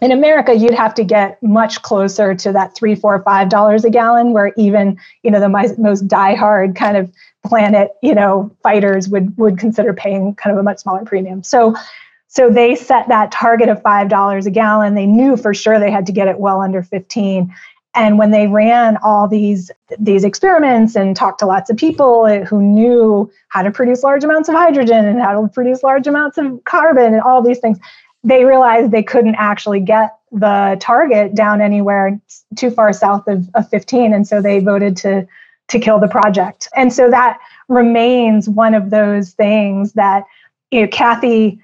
[0.00, 3.90] in America, you'd have to get much closer to that three, four, five dollars a
[3.90, 7.12] gallon, where even you know the most diehard kind of
[7.44, 11.42] planet you know fighters would would consider paying kind of a much smaller premium.
[11.42, 11.74] So
[12.28, 14.94] so they set that target of five dollars a gallon.
[14.94, 17.54] They knew for sure they had to get it well under fifteen.
[17.94, 22.62] And when they ran all these these experiments and talked to lots of people who
[22.62, 26.64] knew how to produce large amounts of hydrogen and how to produce large amounts of
[26.64, 27.78] carbon and all these things,
[28.24, 32.18] they realized they couldn't actually get the target down anywhere
[32.56, 35.26] too far south of, of 15 and so they voted to
[35.68, 36.68] to kill the project.
[36.74, 40.24] And so that remains one of those things that
[40.70, 41.61] you know kathy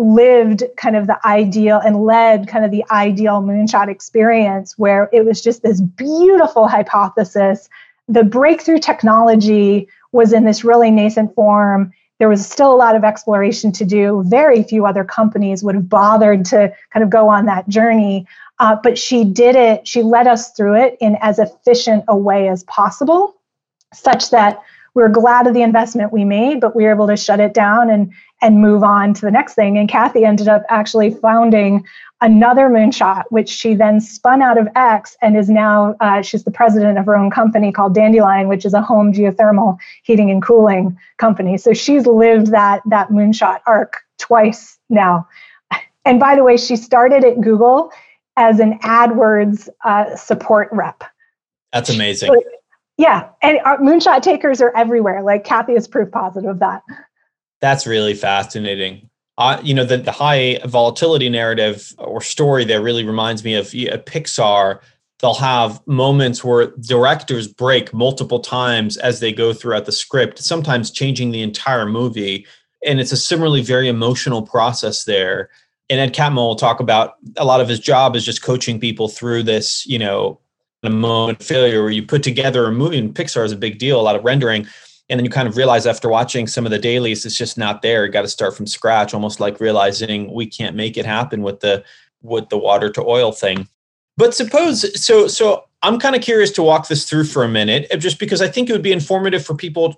[0.00, 5.24] lived kind of the ideal and led kind of the ideal moonshot experience where it
[5.24, 7.68] was just this beautiful hypothesis
[8.08, 13.02] the breakthrough technology was in this really nascent form there was still a lot of
[13.02, 14.22] exploration to do.
[14.26, 18.26] Very few other companies would have bothered to kind of go on that journey.
[18.58, 22.48] Uh, but she did it, she led us through it in as efficient a way
[22.48, 23.36] as possible,
[23.94, 27.16] such that we we're glad of the investment we made, but we were able to
[27.16, 29.76] shut it down and and move on to the next thing.
[29.76, 31.84] And Kathy ended up actually founding
[32.22, 36.50] another moonshot, which she then spun out of X and is now, uh, she's the
[36.50, 40.98] president of her own company called Dandelion, which is a home geothermal heating and cooling
[41.18, 41.56] company.
[41.56, 45.26] So she's lived that, that moonshot arc twice now.
[46.04, 47.90] And by the way, she started at Google
[48.36, 51.04] as an AdWords uh, support rep.
[51.72, 52.32] That's amazing.
[52.32, 52.42] So,
[52.96, 53.28] yeah.
[53.42, 55.22] And moonshot takers are everywhere.
[55.22, 56.82] Like Kathy is proof positive of that.
[57.60, 59.10] That's really fascinating
[59.62, 63.98] you know, the, the high volatility narrative or story there really reminds me of uh,
[64.04, 64.80] Pixar.
[65.20, 70.90] They'll have moments where directors break multiple times as they go throughout the script, sometimes
[70.90, 72.46] changing the entire movie.
[72.84, 75.50] And it's a similarly very emotional process there.
[75.88, 79.08] And Ed Catmull will talk about a lot of his job is just coaching people
[79.08, 80.38] through this, you know,
[80.82, 83.78] a moment of failure where you put together a movie and Pixar is a big
[83.78, 84.66] deal, a lot of rendering
[85.10, 87.82] and then you kind of realize after watching some of the dailies it's just not
[87.82, 91.42] there you got to start from scratch almost like realizing we can't make it happen
[91.42, 91.84] with the
[92.22, 93.68] with the water to oil thing.
[94.16, 97.90] But suppose so so I'm kind of curious to walk this through for a minute,
[97.98, 99.94] just because I think it would be informative for people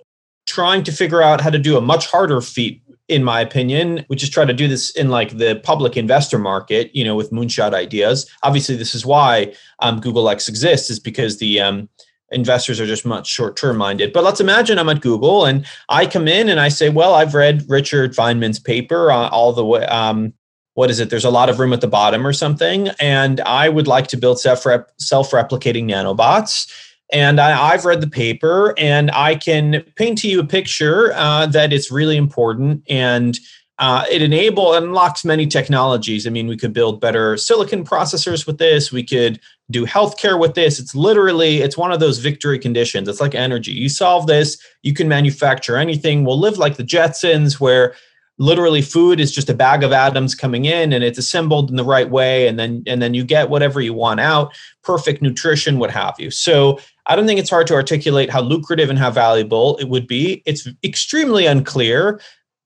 [0.46, 4.22] trying to figure out how to do a much harder feat in my opinion, which
[4.22, 7.74] is try to do this in like the public investor market, you know, with moonshot
[7.74, 8.30] ideas.
[8.42, 11.88] Obviously, this is why um, Google X exists, is because the um,
[12.32, 14.12] investors are just much short term minded.
[14.12, 17.34] But let's imagine I'm at Google and I come in and I say, well, I've
[17.34, 19.84] read Richard Feynman's paper uh, all the way.
[19.86, 20.34] Um,
[20.74, 21.10] what is it?
[21.10, 22.88] There's a lot of room at the bottom or something.
[22.98, 26.70] And I would like to build self replicating nanobots.
[27.12, 31.44] And I, have read the paper and I can paint to you a picture uh,
[31.46, 33.38] that it's really important and
[33.82, 36.24] uh, it enable unlocks many technologies.
[36.24, 38.92] I mean, we could build better silicon processors with this.
[38.92, 39.40] We could
[39.72, 40.78] do healthcare with this.
[40.78, 43.08] It's literally it's one of those victory conditions.
[43.08, 43.72] It's like energy.
[43.72, 46.24] You solve this, you can manufacture anything.
[46.24, 47.96] We'll live like the Jetsons, where
[48.38, 51.84] literally food is just a bag of atoms coming in and it's assembled in the
[51.84, 55.90] right way and then and then you get whatever you want out perfect nutrition what
[55.90, 59.76] have you so i don't think it's hard to articulate how lucrative and how valuable
[59.76, 62.18] it would be it's extremely unclear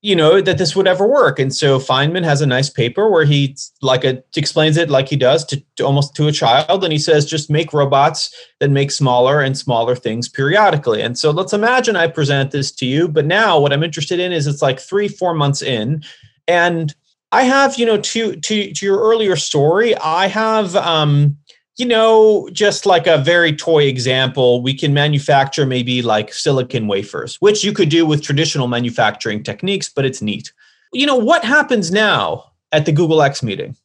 [0.02, 1.38] you know that this would ever work.
[1.38, 5.16] And so feynman has a nice paper where he like a, explains it like he
[5.16, 6.84] does to, to, almost to a child.
[6.84, 11.02] And he says just make robots that make smaller and smaller things periodically.
[11.02, 14.32] And so let's imagine i present this to you but now what i'm interested in
[14.32, 16.02] is it's like three four months in.
[16.46, 16.94] And
[17.32, 21.36] i have you know to to to your earlier story i have um
[21.76, 27.36] you know, just like a very toy example, we can manufacture maybe like silicon wafers,
[27.36, 30.52] which you could do with traditional manufacturing techniques, but it's neat.
[30.92, 33.76] You know, what happens now at the Google X meeting?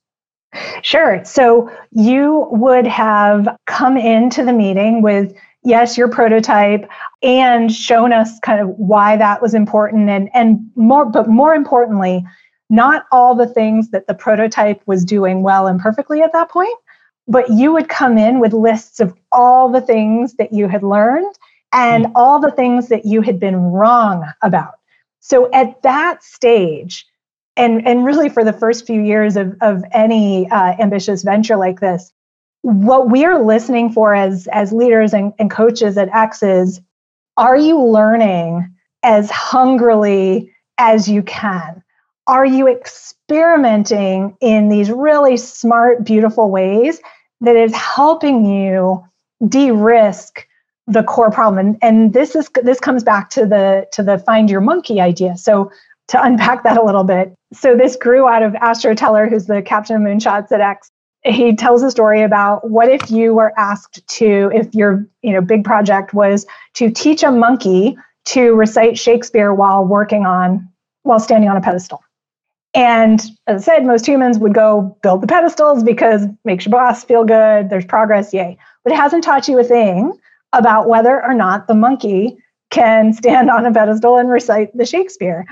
[0.83, 1.21] Sure.
[1.25, 6.89] So you would have come into the meeting with, yes, your prototype
[7.21, 12.23] and shown us kind of why that was important and, and more, but more importantly,
[12.69, 16.73] not all the things that the prototype was doing well and perfectly at that point
[17.31, 21.33] but you would come in with lists of all the things that you had learned
[21.71, 22.11] and mm.
[22.13, 24.73] all the things that you had been wrong about.
[25.21, 27.07] So at that stage,
[27.55, 31.79] and, and really for the first few years of, of any uh, ambitious venture like
[31.79, 32.11] this,
[32.63, 36.81] what we're listening for as, as leaders and, and coaches at X is
[37.37, 41.81] are you learning as hungrily as you can?
[42.27, 46.99] Are you experimenting in these really smart, beautiful ways
[47.41, 49.03] that is helping you
[49.47, 50.47] de-risk
[50.87, 51.59] the core problem?
[51.59, 55.37] And, and this is this comes back to the to the find your monkey idea.
[55.37, 55.71] So
[56.11, 57.33] to unpack that a little bit.
[57.53, 60.91] So this grew out of Astro Teller, who's the captain of Moonshots at X.
[61.23, 65.41] He tells a story about what if you were asked to, if your you know
[65.41, 70.67] big project was to teach a monkey to recite Shakespeare while working on
[71.03, 72.03] while standing on a pedestal.
[72.73, 77.03] And as I said, most humans would go build the pedestals because makes your boss
[77.03, 78.57] feel good, there's progress, yay.
[78.83, 80.17] But it hasn't taught you a thing
[80.53, 82.37] about whether or not the monkey
[82.69, 85.45] can stand on a pedestal and recite the Shakespeare.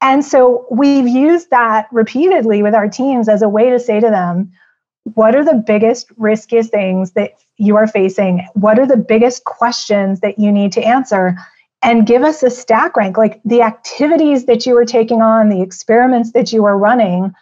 [0.00, 4.10] And so we've used that repeatedly with our teams as a way to say to
[4.10, 4.52] them,
[5.14, 8.46] what are the biggest, riskiest things that you are facing?
[8.54, 11.36] What are the biggest questions that you need to answer?
[11.84, 13.16] And give us a stack rank.
[13.16, 17.32] Like the activities that you were taking on the experiments that you were running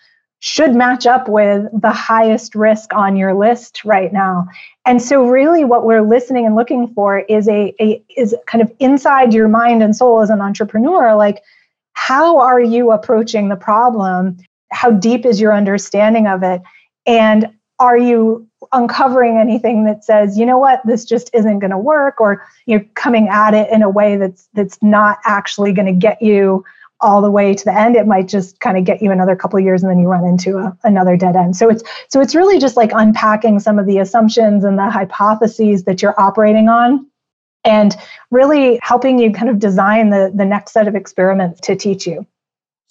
[0.40, 4.48] should match up with the highest risk on your list right now.
[4.84, 8.72] And so really what we're listening and looking for is a, a is kind of
[8.80, 11.42] inside your mind and soul as an entrepreneur like
[11.94, 14.38] how are you approaching the problem?
[14.72, 16.62] How deep is your understanding of it?
[17.06, 21.78] And are you uncovering anything that says you know what this just isn't going to
[21.78, 25.92] work or you're coming at it in a way that's that's not actually going to
[25.92, 26.64] get you
[27.00, 27.96] all the way to the end?
[27.96, 30.58] It might just kind of get you another couple years and then you run into
[30.58, 31.56] a, another dead end.
[31.56, 35.82] So it's so it's really just like unpacking some of the assumptions and the hypotheses
[35.82, 37.04] that you're operating on
[37.64, 37.96] and
[38.30, 42.24] really helping you kind of design the the next set of experiments to teach you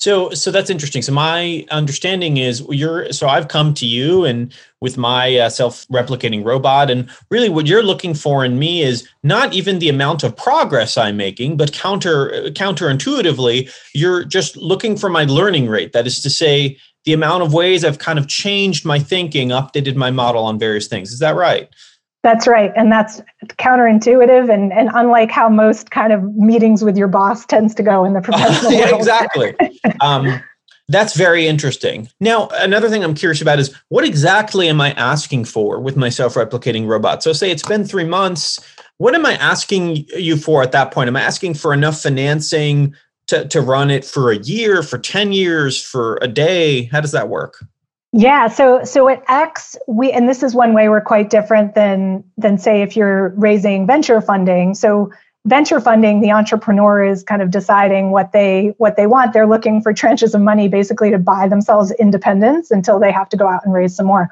[0.02, 1.04] so, so that's interesting.
[1.04, 3.14] So, my understanding is you're.
[3.14, 7.84] So, I've come to you and with my uh, self-replicating robot, and really, what you're
[7.84, 12.50] looking for in me is not even the amount of progress I'm making, but counter
[12.50, 15.94] counterintuitively, you're just looking for my learning rate.
[15.94, 19.96] That is to say, the amount of ways I've kind of changed my thinking, updated
[19.96, 21.12] my model on various things.
[21.12, 21.70] Is that right?
[22.24, 22.72] That's right.
[22.76, 23.22] And that's
[23.58, 28.06] counterintuitive and, and unlike how most kind of meetings with your boss tends to go
[28.06, 29.00] in the professional yeah, world.
[29.00, 29.56] Exactly.
[30.02, 30.42] um,
[30.88, 32.10] that's very interesting.
[32.20, 36.10] Now, another thing I'm curious about is what exactly am I asking for with my
[36.10, 37.24] self replicating robot?
[37.24, 38.60] So, say it's been three months.
[38.98, 41.08] What am I asking you for at that point?
[41.08, 42.94] Am I asking for enough financing
[43.28, 46.84] to, to run it for a year, for 10 years, for a day?
[46.84, 47.66] How does that work?
[48.14, 52.24] Yeah, so so at X we and this is one way we're quite different than
[52.38, 54.74] than say if you're raising venture funding.
[54.76, 55.12] So
[55.46, 59.82] venture funding the entrepreneur is kind of deciding what they what they want they're looking
[59.82, 63.62] for tranches of money basically to buy themselves independence until they have to go out
[63.66, 64.30] and raise some more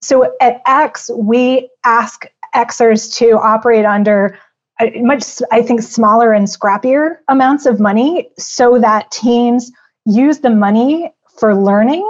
[0.00, 4.38] so at x we ask xers to operate under
[4.78, 9.72] uh, much i think smaller and scrappier amounts of money so that teams
[10.04, 12.08] use the money for learning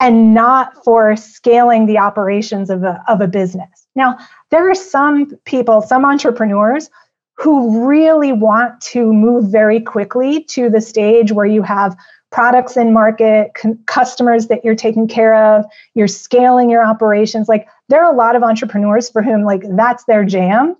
[0.00, 4.16] and not for scaling the operations of a, of a business now
[4.50, 6.90] there are some people some entrepreneurs
[7.36, 11.96] who really want to move very quickly to the stage where you have
[12.30, 15.64] products in market, c- customers that you're taking care of,
[15.94, 17.48] you're scaling your operations.
[17.48, 20.76] Like there are a lot of entrepreneurs for whom like that's their jam.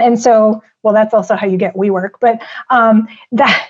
[0.00, 2.40] And so, well, that's also how you get WeWork, but
[2.70, 3.67] um, that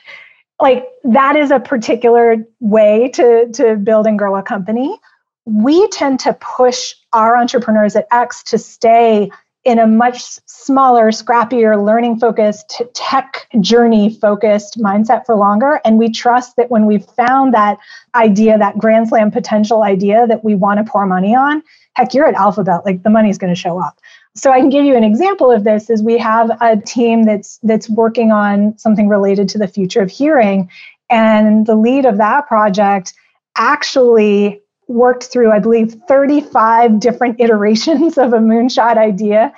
[0.61, 4.99] like that is a particular way to to build and grow a company.
[5.45, 9.31] We tend to push our entrepreneurs at X to stay
[9.65, 15.81] in a much smaller, scrappier, learning focused, tech journey focused mindset for longer.
[15.85, 17.79] And we trust that when we've found that
[18.15, 21.63] idea, that grand slam potential idea that we want to pour money on,
[21.95, 23.99] heck, you're at Alphabet, like the money's going to show up.
[24.35, 27.59] So I can give you an example of this is we have a team that's
[27.62, 30.70] that's working on something related to the future of hearing.
[31.11, 33.14] And the lead of that project
[33.57, 39.53] actually worked through, I believe, 35 different iterations of a moonshot idea.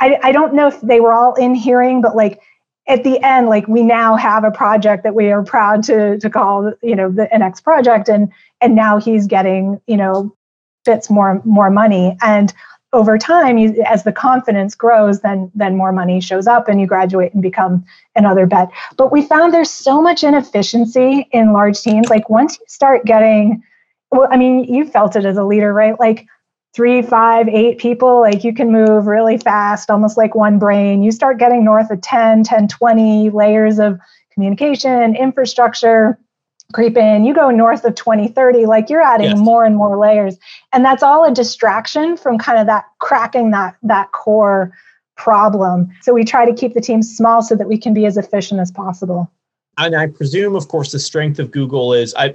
[0.00, 2.40] I, I don't know if they were all in hearing, but like
[2.86, 6.28] at the end, like we now have a project that we are proud to to
[6.28, 10.34] call, you know, the next project, and and now he's getting, you know,
[10.84, 12.16] bits more more money.
[12.20, 12.52] And
[12.94, 16.86] over time, you, as the confidence grows, then then more money shows up, and you
[16.86, 17.84] graduate and become
[18.16, 18.70] another bet.
[18.96, 22.08] But we found there's so much inefficiency in large teams.
[22.08, 23.62] Like once you start getting
[24.10, 25.98] well, I mean, you felt it as a leader, right?
[25.98, 26.26] Like
[26.74, 31.02] three, five, eight people, like you can move really fast, almost like one brain.
[31.02, 33.98] You start getting north of 10, 10, 20 layers of
[34.32, 36.18] communication, infrastructure,
[36.74, 37.24] creep in.
[37.24, 39.38] You go north of 2030, like you're adding yes.
[39.38, 40.36] more and more layers.
[40.72, 44.76] And that's all a distraction from kind of that cracking that that core
[45.16, 45.88] problem.
[46.02, 48.60] So we try to keep the team small so that we can be as efficient
[48.60, 49.30] as possible.
[49.78, 52.34] And I presume, of course, the strength of Google is I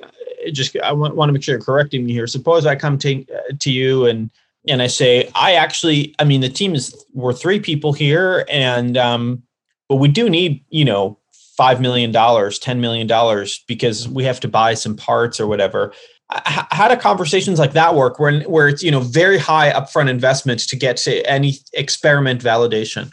[0.52, 2.26] just I want, want to make sure you're correcting me here.
[2.26, 4.32] Suppose I come to uh, to you and
[4.68, 8.98] and I say I actually I mean the team is we're three people here and
[8.98, 9.44] um
[9.90, 11.19] but we do need you know
[11.60, 15.92] five million dollars ten million dollars because we have to buy some parts or whatever.
[16.32, 20.62] How do conversations like that work where where it's you know very high upfront investment
[20.70, 23.12] to get to any experiment validation?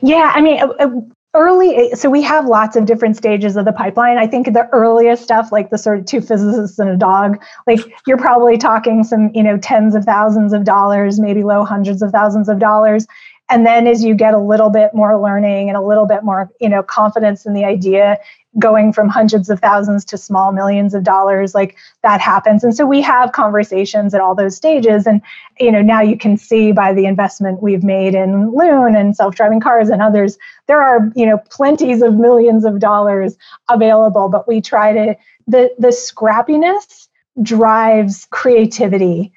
[0.00, 0.88] Yeah, I mean, uh, uh,
[1.34, 5.22] early so we have lots of different stages of the pipeline i think the earliest
[5.22, 9.30] stuff like the sort of two physicists and a dog like you're probably talking some
[9.34, 13.06] you know tens of thousands of dollars maybe low hundreds of thousands of dollars
[13.50, 16.50] and then as you get a little bit more learning and a little bit more
[16.60, 18.18] you know confidence in the idea
[18.58, 22.64] going from hundreds of thousands to small millions of dollars like that happens.
[22.64, 25.06] And so we have conversations at all those stages.
[25.06, 25.20] And
[25.60, 29.60] you know now you can see by the investment we've made in loon and self-driving
[29.60, 33.36] cars and others there are you know plenties of millions of dollars
[33.68, 34.28] available.
[34.28, 37.08] But we try to the the scrappiness
[37.42, 39.32] drives creativity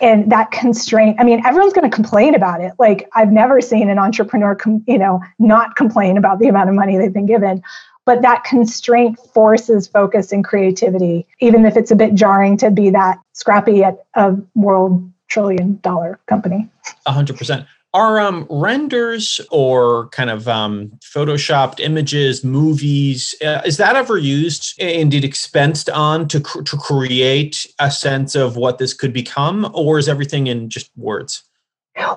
[0.00, 2.72] and that constraint i mean everyone's going to complain about it.
[2.78, 6.74] Like i've never seen an entrepreneur com, you know not complain about the amount of
[6.74, 7.62] money they've been given.
[8.06, 12.90] But that constraint forces focus and creativity even if it's a bit jarring to be
[12.90, 16.68] that scrappy at a world trillion dollar company.
[17.06, 24.18] 100% are um, renders or kind of um, photoshopped images, movies, uh, is that ever
[24.18, 29.70] used, indeed expensed on to, cr- to create a sense of what this could become,
[29.72, 31.44] or is everything in just words?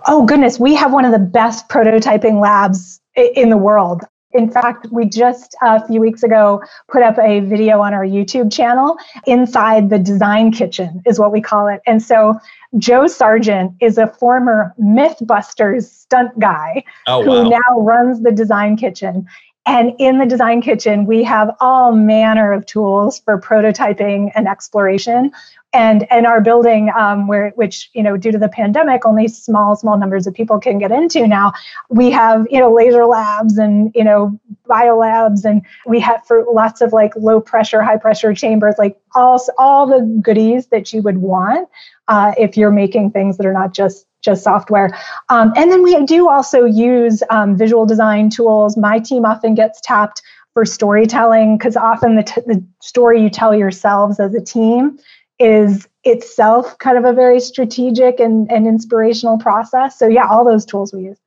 [0.07, 0.59] Oh, goodness.
[0.59, 4.01] We have one of the best prototyping labs in the world.
[4.31, 6.61] In fact, we just a few weeks ago
[6.91, 11.41] put up a video on our YouTube channel inside the design kitchen, is what we
[11.41, 11.81] call it.
[11.87, 12.39] And so
[12.77, 17.59] Joe Sargent is a former Mythbusters stunt guy oh, who wow.
[17.59, 19.27] now runs the design kitchen.
[19.65, 25.31] And in the design kitchen, we have all manner of tools for prototyping and exploration
[25.73, 29.75] and and our building um, where which you know due to the pandemic only small
[29.75, 31.51] small numbers of people can get into now
[31.89, 36.45] we have you know laser labs and you know bio labs and we have for
[36.51, 41.01] lots of like low pressure high pressure chambers like all all the goodies that you
[41.01, 41.67] would want
[42.07, 44.97] uh, if you're making things that are not just just software.
[45.29, 48.75] Um, and then we do also use um, visual design tools.
[48.75, 50.21] My team often gets tapped
[50.53, 54.97] for storytelling because often the, t- the story you tell yourselves as a team
[55.39, 59.99] is itself kind of a very strategic and, and inspirational process.
[59.99, 61.17] So, yeah, all those tools we use.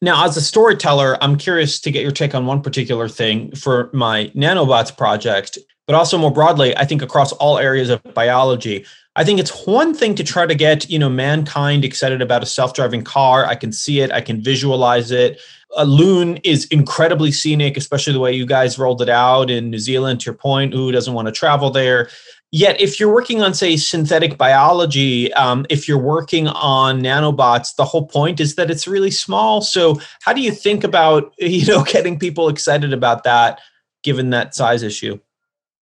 [0.00, 3.90] Now, as a storyteller, I'm curious to get your take on one particular thing for
[3.92, 5.58] my nanobots project,
[5.88, 8.84] but also more broadly, I think across all areas of biology.
[9.16, 12.46] I think it's one thing to try to get, you know, mankind excited about a
[12.46, 13.46] self-driving car.
[13.46, 15.40] I can see it, I can visualize it.
[15.78, 19.78] A loon is incredibly scenic, especially the way you guys rolled it out in New
[19.78, 20.20] Zealand.
[20.20, 22.10] To your point, who doesn't want to travel there?
[22.52, 27.84] Yet, if you're working on, say, synthetic biology, um, if you're working on nanobots, the
[27.84, 29.62] whole point is that it's really small.
[29.62, 33.60] So, how do you think about you know getting people excited about that,
[34.02, 35.18] given that size issue?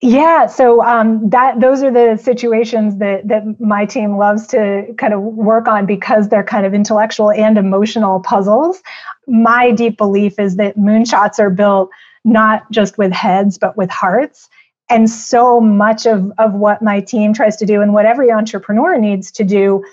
[0.02, 5.14] Yeah, so um, that those are the situations that that my team loves to kind
[5.14, 8.82] of work on because they're kind of intellectual and emotional puzzles.
[9.26, 11.90] My deep belief is that moonshots are built
[12.24, 14.48] not just with heads but with hearts
[14.88, 18.98] and so much of, of what my team tries to do and what every entrepreneur
[18.98, 19.84] needs to do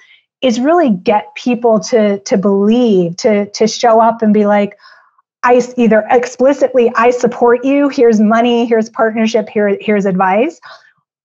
[0.42, 4.78] is really get people to, to believe, to, to show up and be like,
[5.44, 10.60] I either explicitly, I support you, here's money, here's partnership, here, here's advice.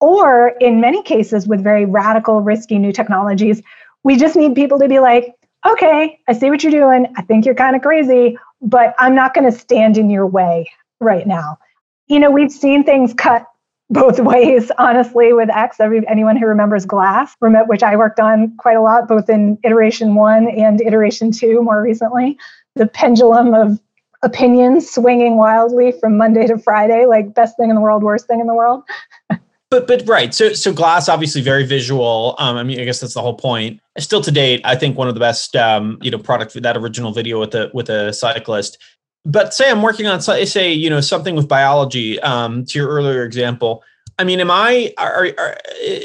[0.01, 3.63] Or in many cases, with very radical, risky new technologies,
[4.05, 5.35] we just need people to be like,
[5.67, 7.13] okay, I see what you're doing.
[7.17, 10.71] I think you're kind of crazy, but I'm not going to stand in your way
[11.01, 11.59] right now.
[12.07, 13.45] You know, we've seen things cut
[13.91, 15.81] both ways, honestly, with X.
[15.81, 20.15] Every, anyone who remembers Glass, which I worked on quite a lot, both in iteration
[20.15, 22.37] one and iteration two more recently.
[22.75, 23.81] The pendulum of
[24.23, 28.41] opinions swinging wildly from Monday to Friday, like best thing in the world, worst thing
[28.41, 28.83] in the world.
[29.71, 32.35] but but right, so so Glass obviously very visual.
[32.39, 33.81] Um, I mean, I guess that's the whole point.
[33.99, 36.77] Still to date, I think one of the best um, you know product for that
[36.77, 38.79] original video with the with a cyclist
[39.25, 42.19] but say I'm working on say you know something with biology.
[42.21, 43.85] Um, to your earlier example,
[44.19, 44.93] I mean, am I?
[44.99, 45.57] Are, are,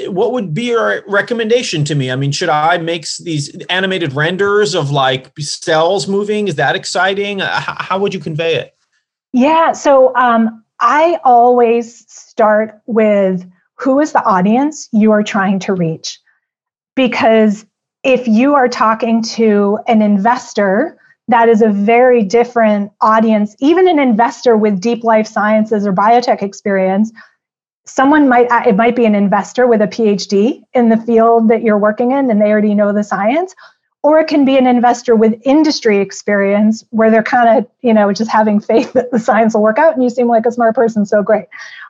[0.10, 2.12] what would be your recommendation to me?
[2.12, 6.48] I mean, should I make these animated renders of like cells moving?
[6.48, 7.40] Is that exciting?
[7.40, 8.76] How, how would you convey it?
[9.32, 9.72] Yeah.
[9.72, 13.50] So um, I always start with
[13.80, 16.20] who is the audience you are trying to reach,
[16.96, 17.66] because
[18.04, 21.00] if you are talking to an investor
[21.30, 23.56] that is a very different audience.
[23.60, 27.12] Even an investor with deep life sciences or biotech experience,
[27.86, 31.64] someone might, uh, it might be an investor with a PhD in the field that
[31.64, 33.56] you're working in and they already know the science.
[34.04, 38.12] Or it can be an investor with industry experience where they're kind of, you know,
[38.12, 40.76] just having faith that the science will work out and you seem like a smart
[40.76, 41.46] person, so great.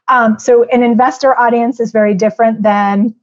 [0.08, 3.16] Um, so, an investor audience is very different than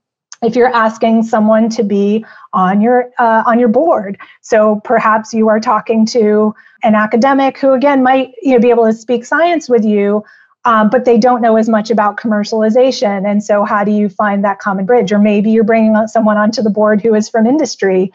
[0.42, 5.48] if you're asking someone to be on your uh, on your board so perhaps you
[5.48, 9.68] are talking to an academic who again might you know be able to speak science
[9.68, 10.24] with you
[10.64, 13.28] um, but they don't know as much about commercialization.
[13.28, 15.12] And so how do you find that common bridge?
[15.12, 18.12] Or maybe you're bringing someone onto the board who is from industry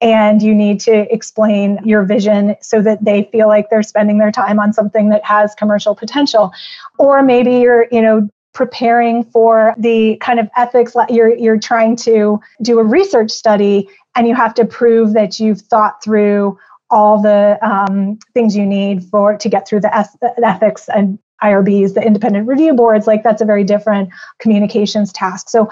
[0.00, 4.30] and you need to explain your vision so that they feel like they're spending their
[4.30, 6.52] time on something that has commercial potential.
[6.98, 12.40] Or maybe you're you know preparing for the kind of ethics you're you're trying to
[12.62, 16.58] do a research study and you have to prove that you've thought through
[16.90, 21.94] all the um, things you need for to get through the, the ethics and IRBs,
[21.94, 23.06] the independent review boards.
[23.06, 25.48] Like that's a very different communications task.
[25.48, 25.70] So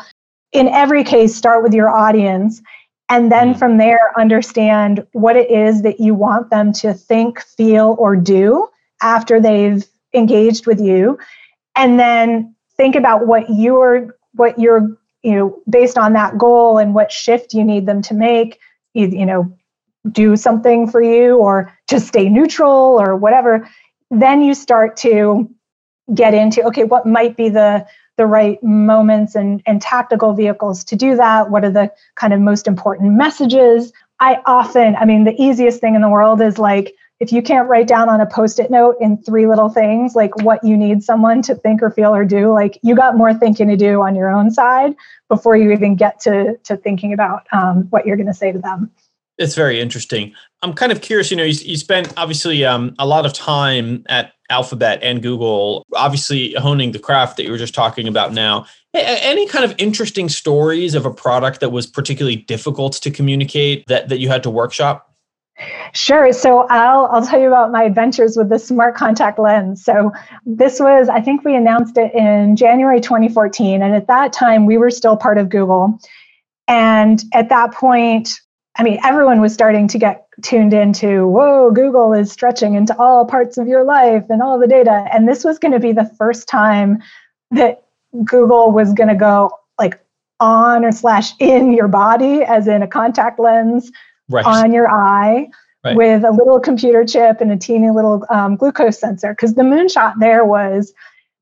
[0.52, 2.62] in every case, start with your audience
[3.08, 3.58] and then mm.
[3.58, 8.68] from there understand what it is that you want them to think, feel, or do
[9.02, 11.18] after they've engaged with you.
[11.76, 16.94] And then think about what you're what you're you know based on that goal and
[16.94, 18.58] what shift you need them to make
[18.94, 19.56] you, you know
[20.10, 23.68] do something for you or just stay neutral or whatever
[24.10, 25.50] then you start to
[26.14, 27.86] get into okay what might be the
[28.16, 31.50] the right moments and, and tactical vehicles to do that?
[31.50, 33.92] What are the kind of most important messages?
[34.18, 37.68] I often i mean the easiest thing in the world is like if you can't
[37.68, 41.42] write down on a post-it note in three little things like what you need someone
[41.42, 44.30] to think or feel or do like you got more thinking to do on your
[44.30, 44.94] own side
[45.28, 48.59] before you even get to to thinking about um, what you're going to say to
[48.59, 48.90] them.
[49.38, 50.34] It's very interesting.
[50.62, 54.04] I'm kind of curious you know you, you spent obviously um, a lot of time
[54.09, 58.66] at alphabet and google obviously honing the craft that you were just talking about now
[58.94, 64.09] any kind of interesting stories of a product that was particularly difficult to communicate that,
[64.09, 65.07] that you had to workshop
[65.94, 66.32] Sure.
[66.32, 69.82] So I'll I'll tell you about my adventures with the smart contact lens.
[69.82, 70.12] So
[70.44, 74.76] this was I think we announced it in January 2014 and at that time we
[74.76, 75.99] were still part of Google.
[76.68, 78.28] And at that point,
[78.76, 83.24] I mean everyone was starting to get tuned into, whoa, Google is stretching into all
[83.24, 85.07] parts of your life and all the data.
[85.12, 87.03] And this was going to be the first time
[87.51, 87.84] that
[88.24, 89.99] Google was going to go like
[90.41, 93.91] on or slash in your body, as in a contact lens
[94.28, 94.45] right.
[94.45, 95.49] on your eye.
[95.84, 95.97] Right.
[95.97, 99.32] With a little computer chip and a teeny little um, glucose sensor.
[99.32, 100.93] Because the moonshot there was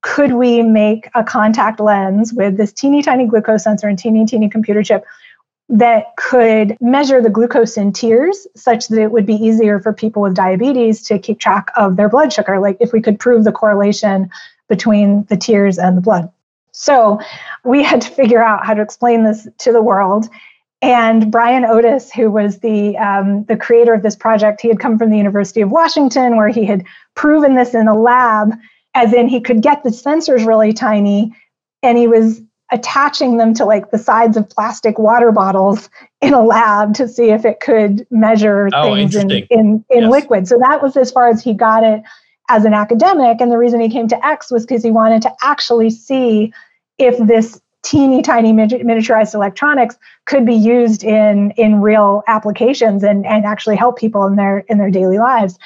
[0.03, 4.51] could we make a contact lens with this teeny tiny glucose sensor and teeny, teeny
[4.51, 5.07] computer chip
[5.69, 10.23] that could measure the glucose in tears such that it would be easier for people
[10.23, 13.53] with diabetes to keep track of their blood sugar, like if we could prove the
[13.53, 14.29] correlation
[14.69, 16.31] between the tears and the blood.
[16.73, 17.21] So
[17.65, 20.29] we had to figure out how to explain this to the world.
[20.83, 24.99] And Brian Otis, who was the um, the creator of this project, he had come
[24.99, 26.85] from the University of Washington, where he had
[27.15, 28.53] proven this in a lab,
[28.93, 31.33] as in he could get the sensors really tiny,
[31.83, 32.43] and he was
[32.73, 35.91] attaching them to like the sides of plastic water bottles
[36.21, 40.11] in a lab to see if it could measure oh, things in in, in yes.
[40.11, 40.49] liquid.
[40.49, 42.03] So that was as far as he got it
[42.49, 43.41] as an academic.
[43.41, 46.53] And the reason he came to X was because he wanted to actually see
[46.99, 53.45] if this teeny tiny miniaturized electronics could be used in in real applications and and
[53.45, 55.59] actually help people in their in their daily lives.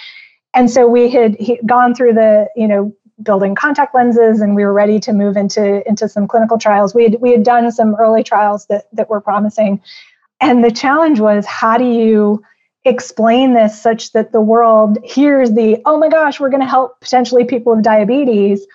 [0.52, 2.92] And so we had gone through the you know
[3.22, 6.94] building contact lenses and we were ready to move into into some clinical trials.
[6.94, 9.80] We had we had done some early trials that that were promising.
[10.40, 12.42] And the challenge was how do you
[12.84, 17.00] explain this such that the world hears the oh my gosh we're going to help
[17.00, 18.66] potentially people with diabetes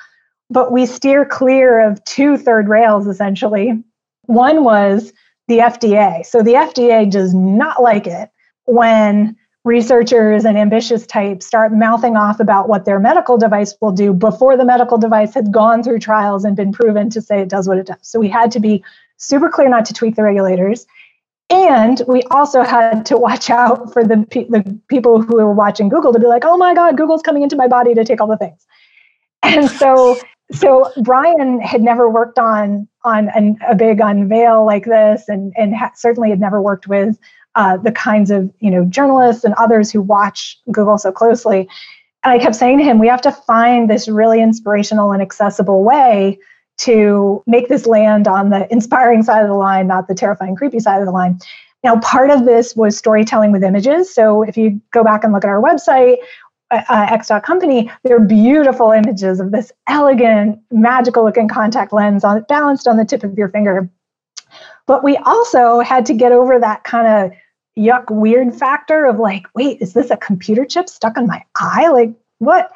[0.50, 3.82] but we steer clear of two third rails essentially.
[4.26, 5.14] One was
[5.48, 8.30] the FDA so the FDA does not like it
[8.66, 9.36] when
[9.66, 14.58] researchers and ambitious types start mouthing off about what their medical device will do before
[14.58, 17.78] the medical device had gone through trials and been proven to say it does what
[17.78, 17.98] it does.
[18.02, 18.84] So we had to be
[19.18, 20.86] super clear not to tweak the regulators.
[21.50, 26.12] And we also had to watch out for the, the people who were watching Google
[26.12, 28.38] to be like, oh my God, Google's coming into my body to take all the
[28.38, 28.66] things.
[29.44, 30.18] And so,
[30.52, 35.76] so Brian had never worked on on an, a big unveil like this, and and
[35.76, 37.20] ha- certainly had never worked with
[37.56, 41.68] uh, the kinds of you know journalists and others who watch Google so closely.
[42.24, 45.84] And I kept saying to him, we have to find this really inspirational and accessible
[45.84, 46.40] way
[46.80, 50.80] to make this land on the inspiring side of the line, not the terrifying, creepy
[50.80, 51.38] side of the line.
[51.84, 54.14] Now, part of this was storytelling with images.
[54.14, 56.18] So if you go back and look at our website,
[56.72, 62.46] uh, uh X.company, there are beautiful images of this elegant, magical looking contact lens on,
[62.48, 63.90] balanced on the tip of your finger.
[64.88, 67.38] But we also had to get over that kind of
[67.78, 71.90] yuck weird factor of like, wait, is this a computer chip stuck on my eye?
[71.90, 72.72] Like, what?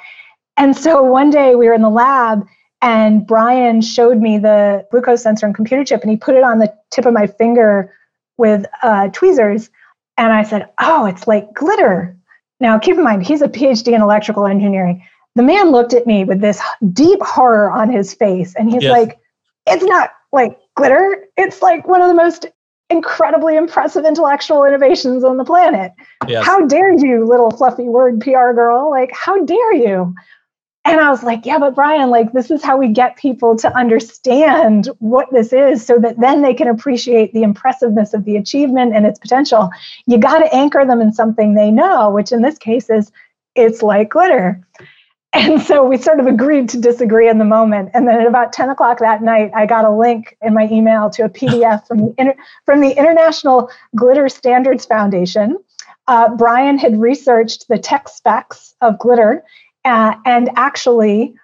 [0.55, 2.45] And so one day we were in the lab
[2.81, 6.59] and Brian showed me the glucose sensor and computer chip and he put it on
[6.59, 7.93] the tip of my finger
[8.37, 9.69] with uh, tweezers.
[10.17, 12.15] And I said, oh, it's like glitter.
[12.59, 15.03] Now, keep in mind, he's a PhD in electrical engineering.
[15.35, 16.59] The man looked at me with this
[16.93, 18.91] deep horror on his face and he's yes.
[18.91, 19.19] like,
[19.67, 21.25] it's not like glitter.
[21.37, 22.47] It's like one of the most
[22.89, 25.93] incredibly impressive intellectual innovations on the planet.
[26.27, 26.45] Yes.
[26.45, 28.89] How dare you, little fluffy word PR girl?
[28.89, 30.15] Like, how dare you?
[30.85, 33.75] And I was like, yeah, but Brian, like, this is how we get people to
[33.75, 38.95] understand what this is so that then they can appreciate the impressiveness of the achievement
[38.95, 39.69] and its potential.
[40.05, 43.11] You got to anchor them in something they know, which in this case is
[43.55, 44.65] it's like glitter.
[45.33, 47.91] And so we sort of agreed to disagree in the moment.
[47.93, 51.09] And then at about 10 o'clock that night, I got a link in my email
[51.11, 55.57] to a PDF from the, Inter- from the International Glitter Standards Foundation.
[56.07, 59.43] Uh, Brian had researched the tech specs of glitter,
[59.83, 61.35] uh, and actually,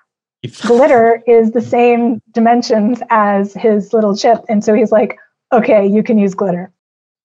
[0.62, 4.40] glitter is the same dimensions as his little chip.
[4.48, 5.18] And so he's like,
[5.52, 6.72] okay, you can use glitter.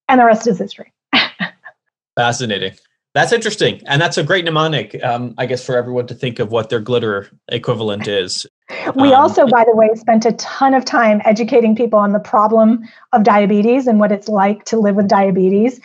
[0.09, 0.93] And the rest is history.
[2.17, 2.73] Fascinating.
[3.15, 6.53] That's interesting, and that's a great mnemonic, um, I guess, for everyone to think of
[6.53, 8.47] what their glitter equivalent is.
[8.95, 12.21] We um, also, by the way, spent a ton of time educating people on the
[12.21, 12.83] problem
[13.13, 15.81] of diabetes and what it's like to live with diabetes.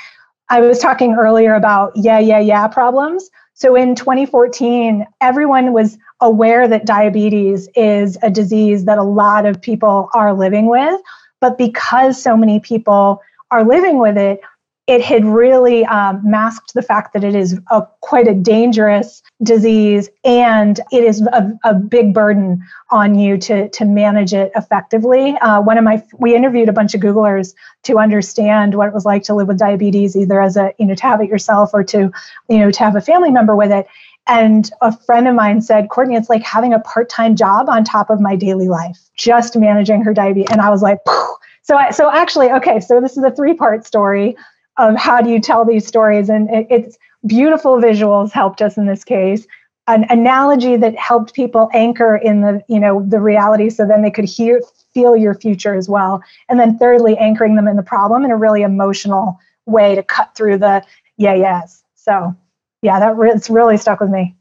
[0.50, 3.30] I was talking earlier about yeah, yeah, yeah problems.
[3.54, 9.62] So in 2014, everyone was aware that diabetes is a disease that a lot of
[9.62, 11.00] people are living with.
[11.40, 13.22] But because so many people
[13.52, 14.42] are living with it,
[14.86, 20.10] it had really um, masked the fact that it is a, quite a dangerous disease
[20.26, 22.62] and it is a, a, big burden
[22.92, 25.38] on you to, to manage it effectively.
[25.38, 27.54] Uh, one of my, we interviewed a bunch of Googlers
[27.84, 30.96] to understand what it was like to live with diabetes, either as a, you know,
[30.96, 32.12] to have it yourself or to,
[32.50, 33.88] you know, to have a family member with it.
[34.28, 37.86] And a friend of mine said, Courtney, it's like having a part time job on
[37.86, 40.52] top of my daily life, just managing her diabetes.
[40.52, 41.36] And I was like, Phew.
[41.62, 44.36] so, I, so actually, okay, so this is a three part story
[44.78, 48.86] of how do you tell these stories and it, it's beautiful visuals helped us in
[48.86, 49.48] this case
[49.88, 54.12] an analogy that helped people anchor in the you know the reality so then they
[54.12, 54.62] could hear
[54.94, 56.22] feel your future as well.
[56.50, 60.36] And then thirdly, anchoring them in the problem in a really emotional way to cut
[60.36, 60.84] through the
[61.18, 61.84] yeah, yes.
[61.96, 62.36] So
[62.82, 64.36] yeah, that re- it's really stuck with me.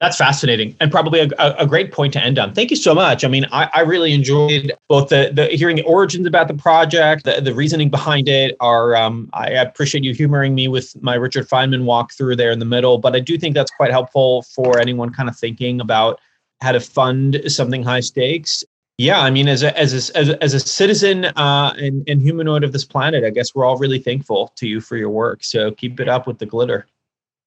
[0.00, 1.28] That's fascinating and probably a,
[1.58, 2.54] a, great point to end on.
[2.54, 3.24] Thank you so much.
[3.24, 7.24] I mean, I, I really enjoyed both the, the hearing the origins about the project,
[7.24, 8.56] the, the reasoning behind it.
[8.60, 12.64] Are um, I appreciate you humoring me with my Richard Feynman walkthrough there in the
[12.64, 16.20] middle, but I do think that's quite helpful for anyone kind of thinking about
[16.60, 18.62] how to fund something high stakes.
[18.98, 22.22] Yeah, I mean, as a as a, as a, as a citizen uh, and, and
[22.22, 25.42] humanoid of this planet, I guess we're all really thankful to you for your work.
[25.42, 26.86] So keep it up with the glitter.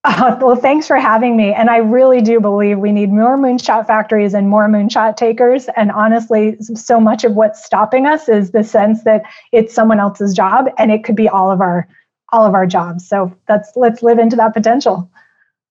[0.04, 1.54] Uh, well, thanks for having me.
[1.54, 5.68] And I really do believe we need more moonshot factories and more moonshot takers.
[5.76, 10.34] And honestly, so much of what's stopping us is the sense that it's someone else's
[10.34, 11.88] job and it could be all of our
[12.34, 13.08] all of our jobs.
[13.08, 15.10] So that's let's live into that potential.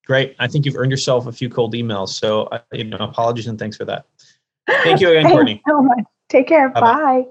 [0.07, 0.35] Great.
[0.39, 2.09] I think you've earned yourself a few cold emails.
[2.09, 4.07] So, uh, you know, apologies and thanks for that.
[4.69, 5.63] Thank you again, Courtney.
[5.67, 6.05] So much.
[6.29, 6.69] Take care.
[6.69, 7.23] Bye-bye.
[7.23, 7.25] Bye.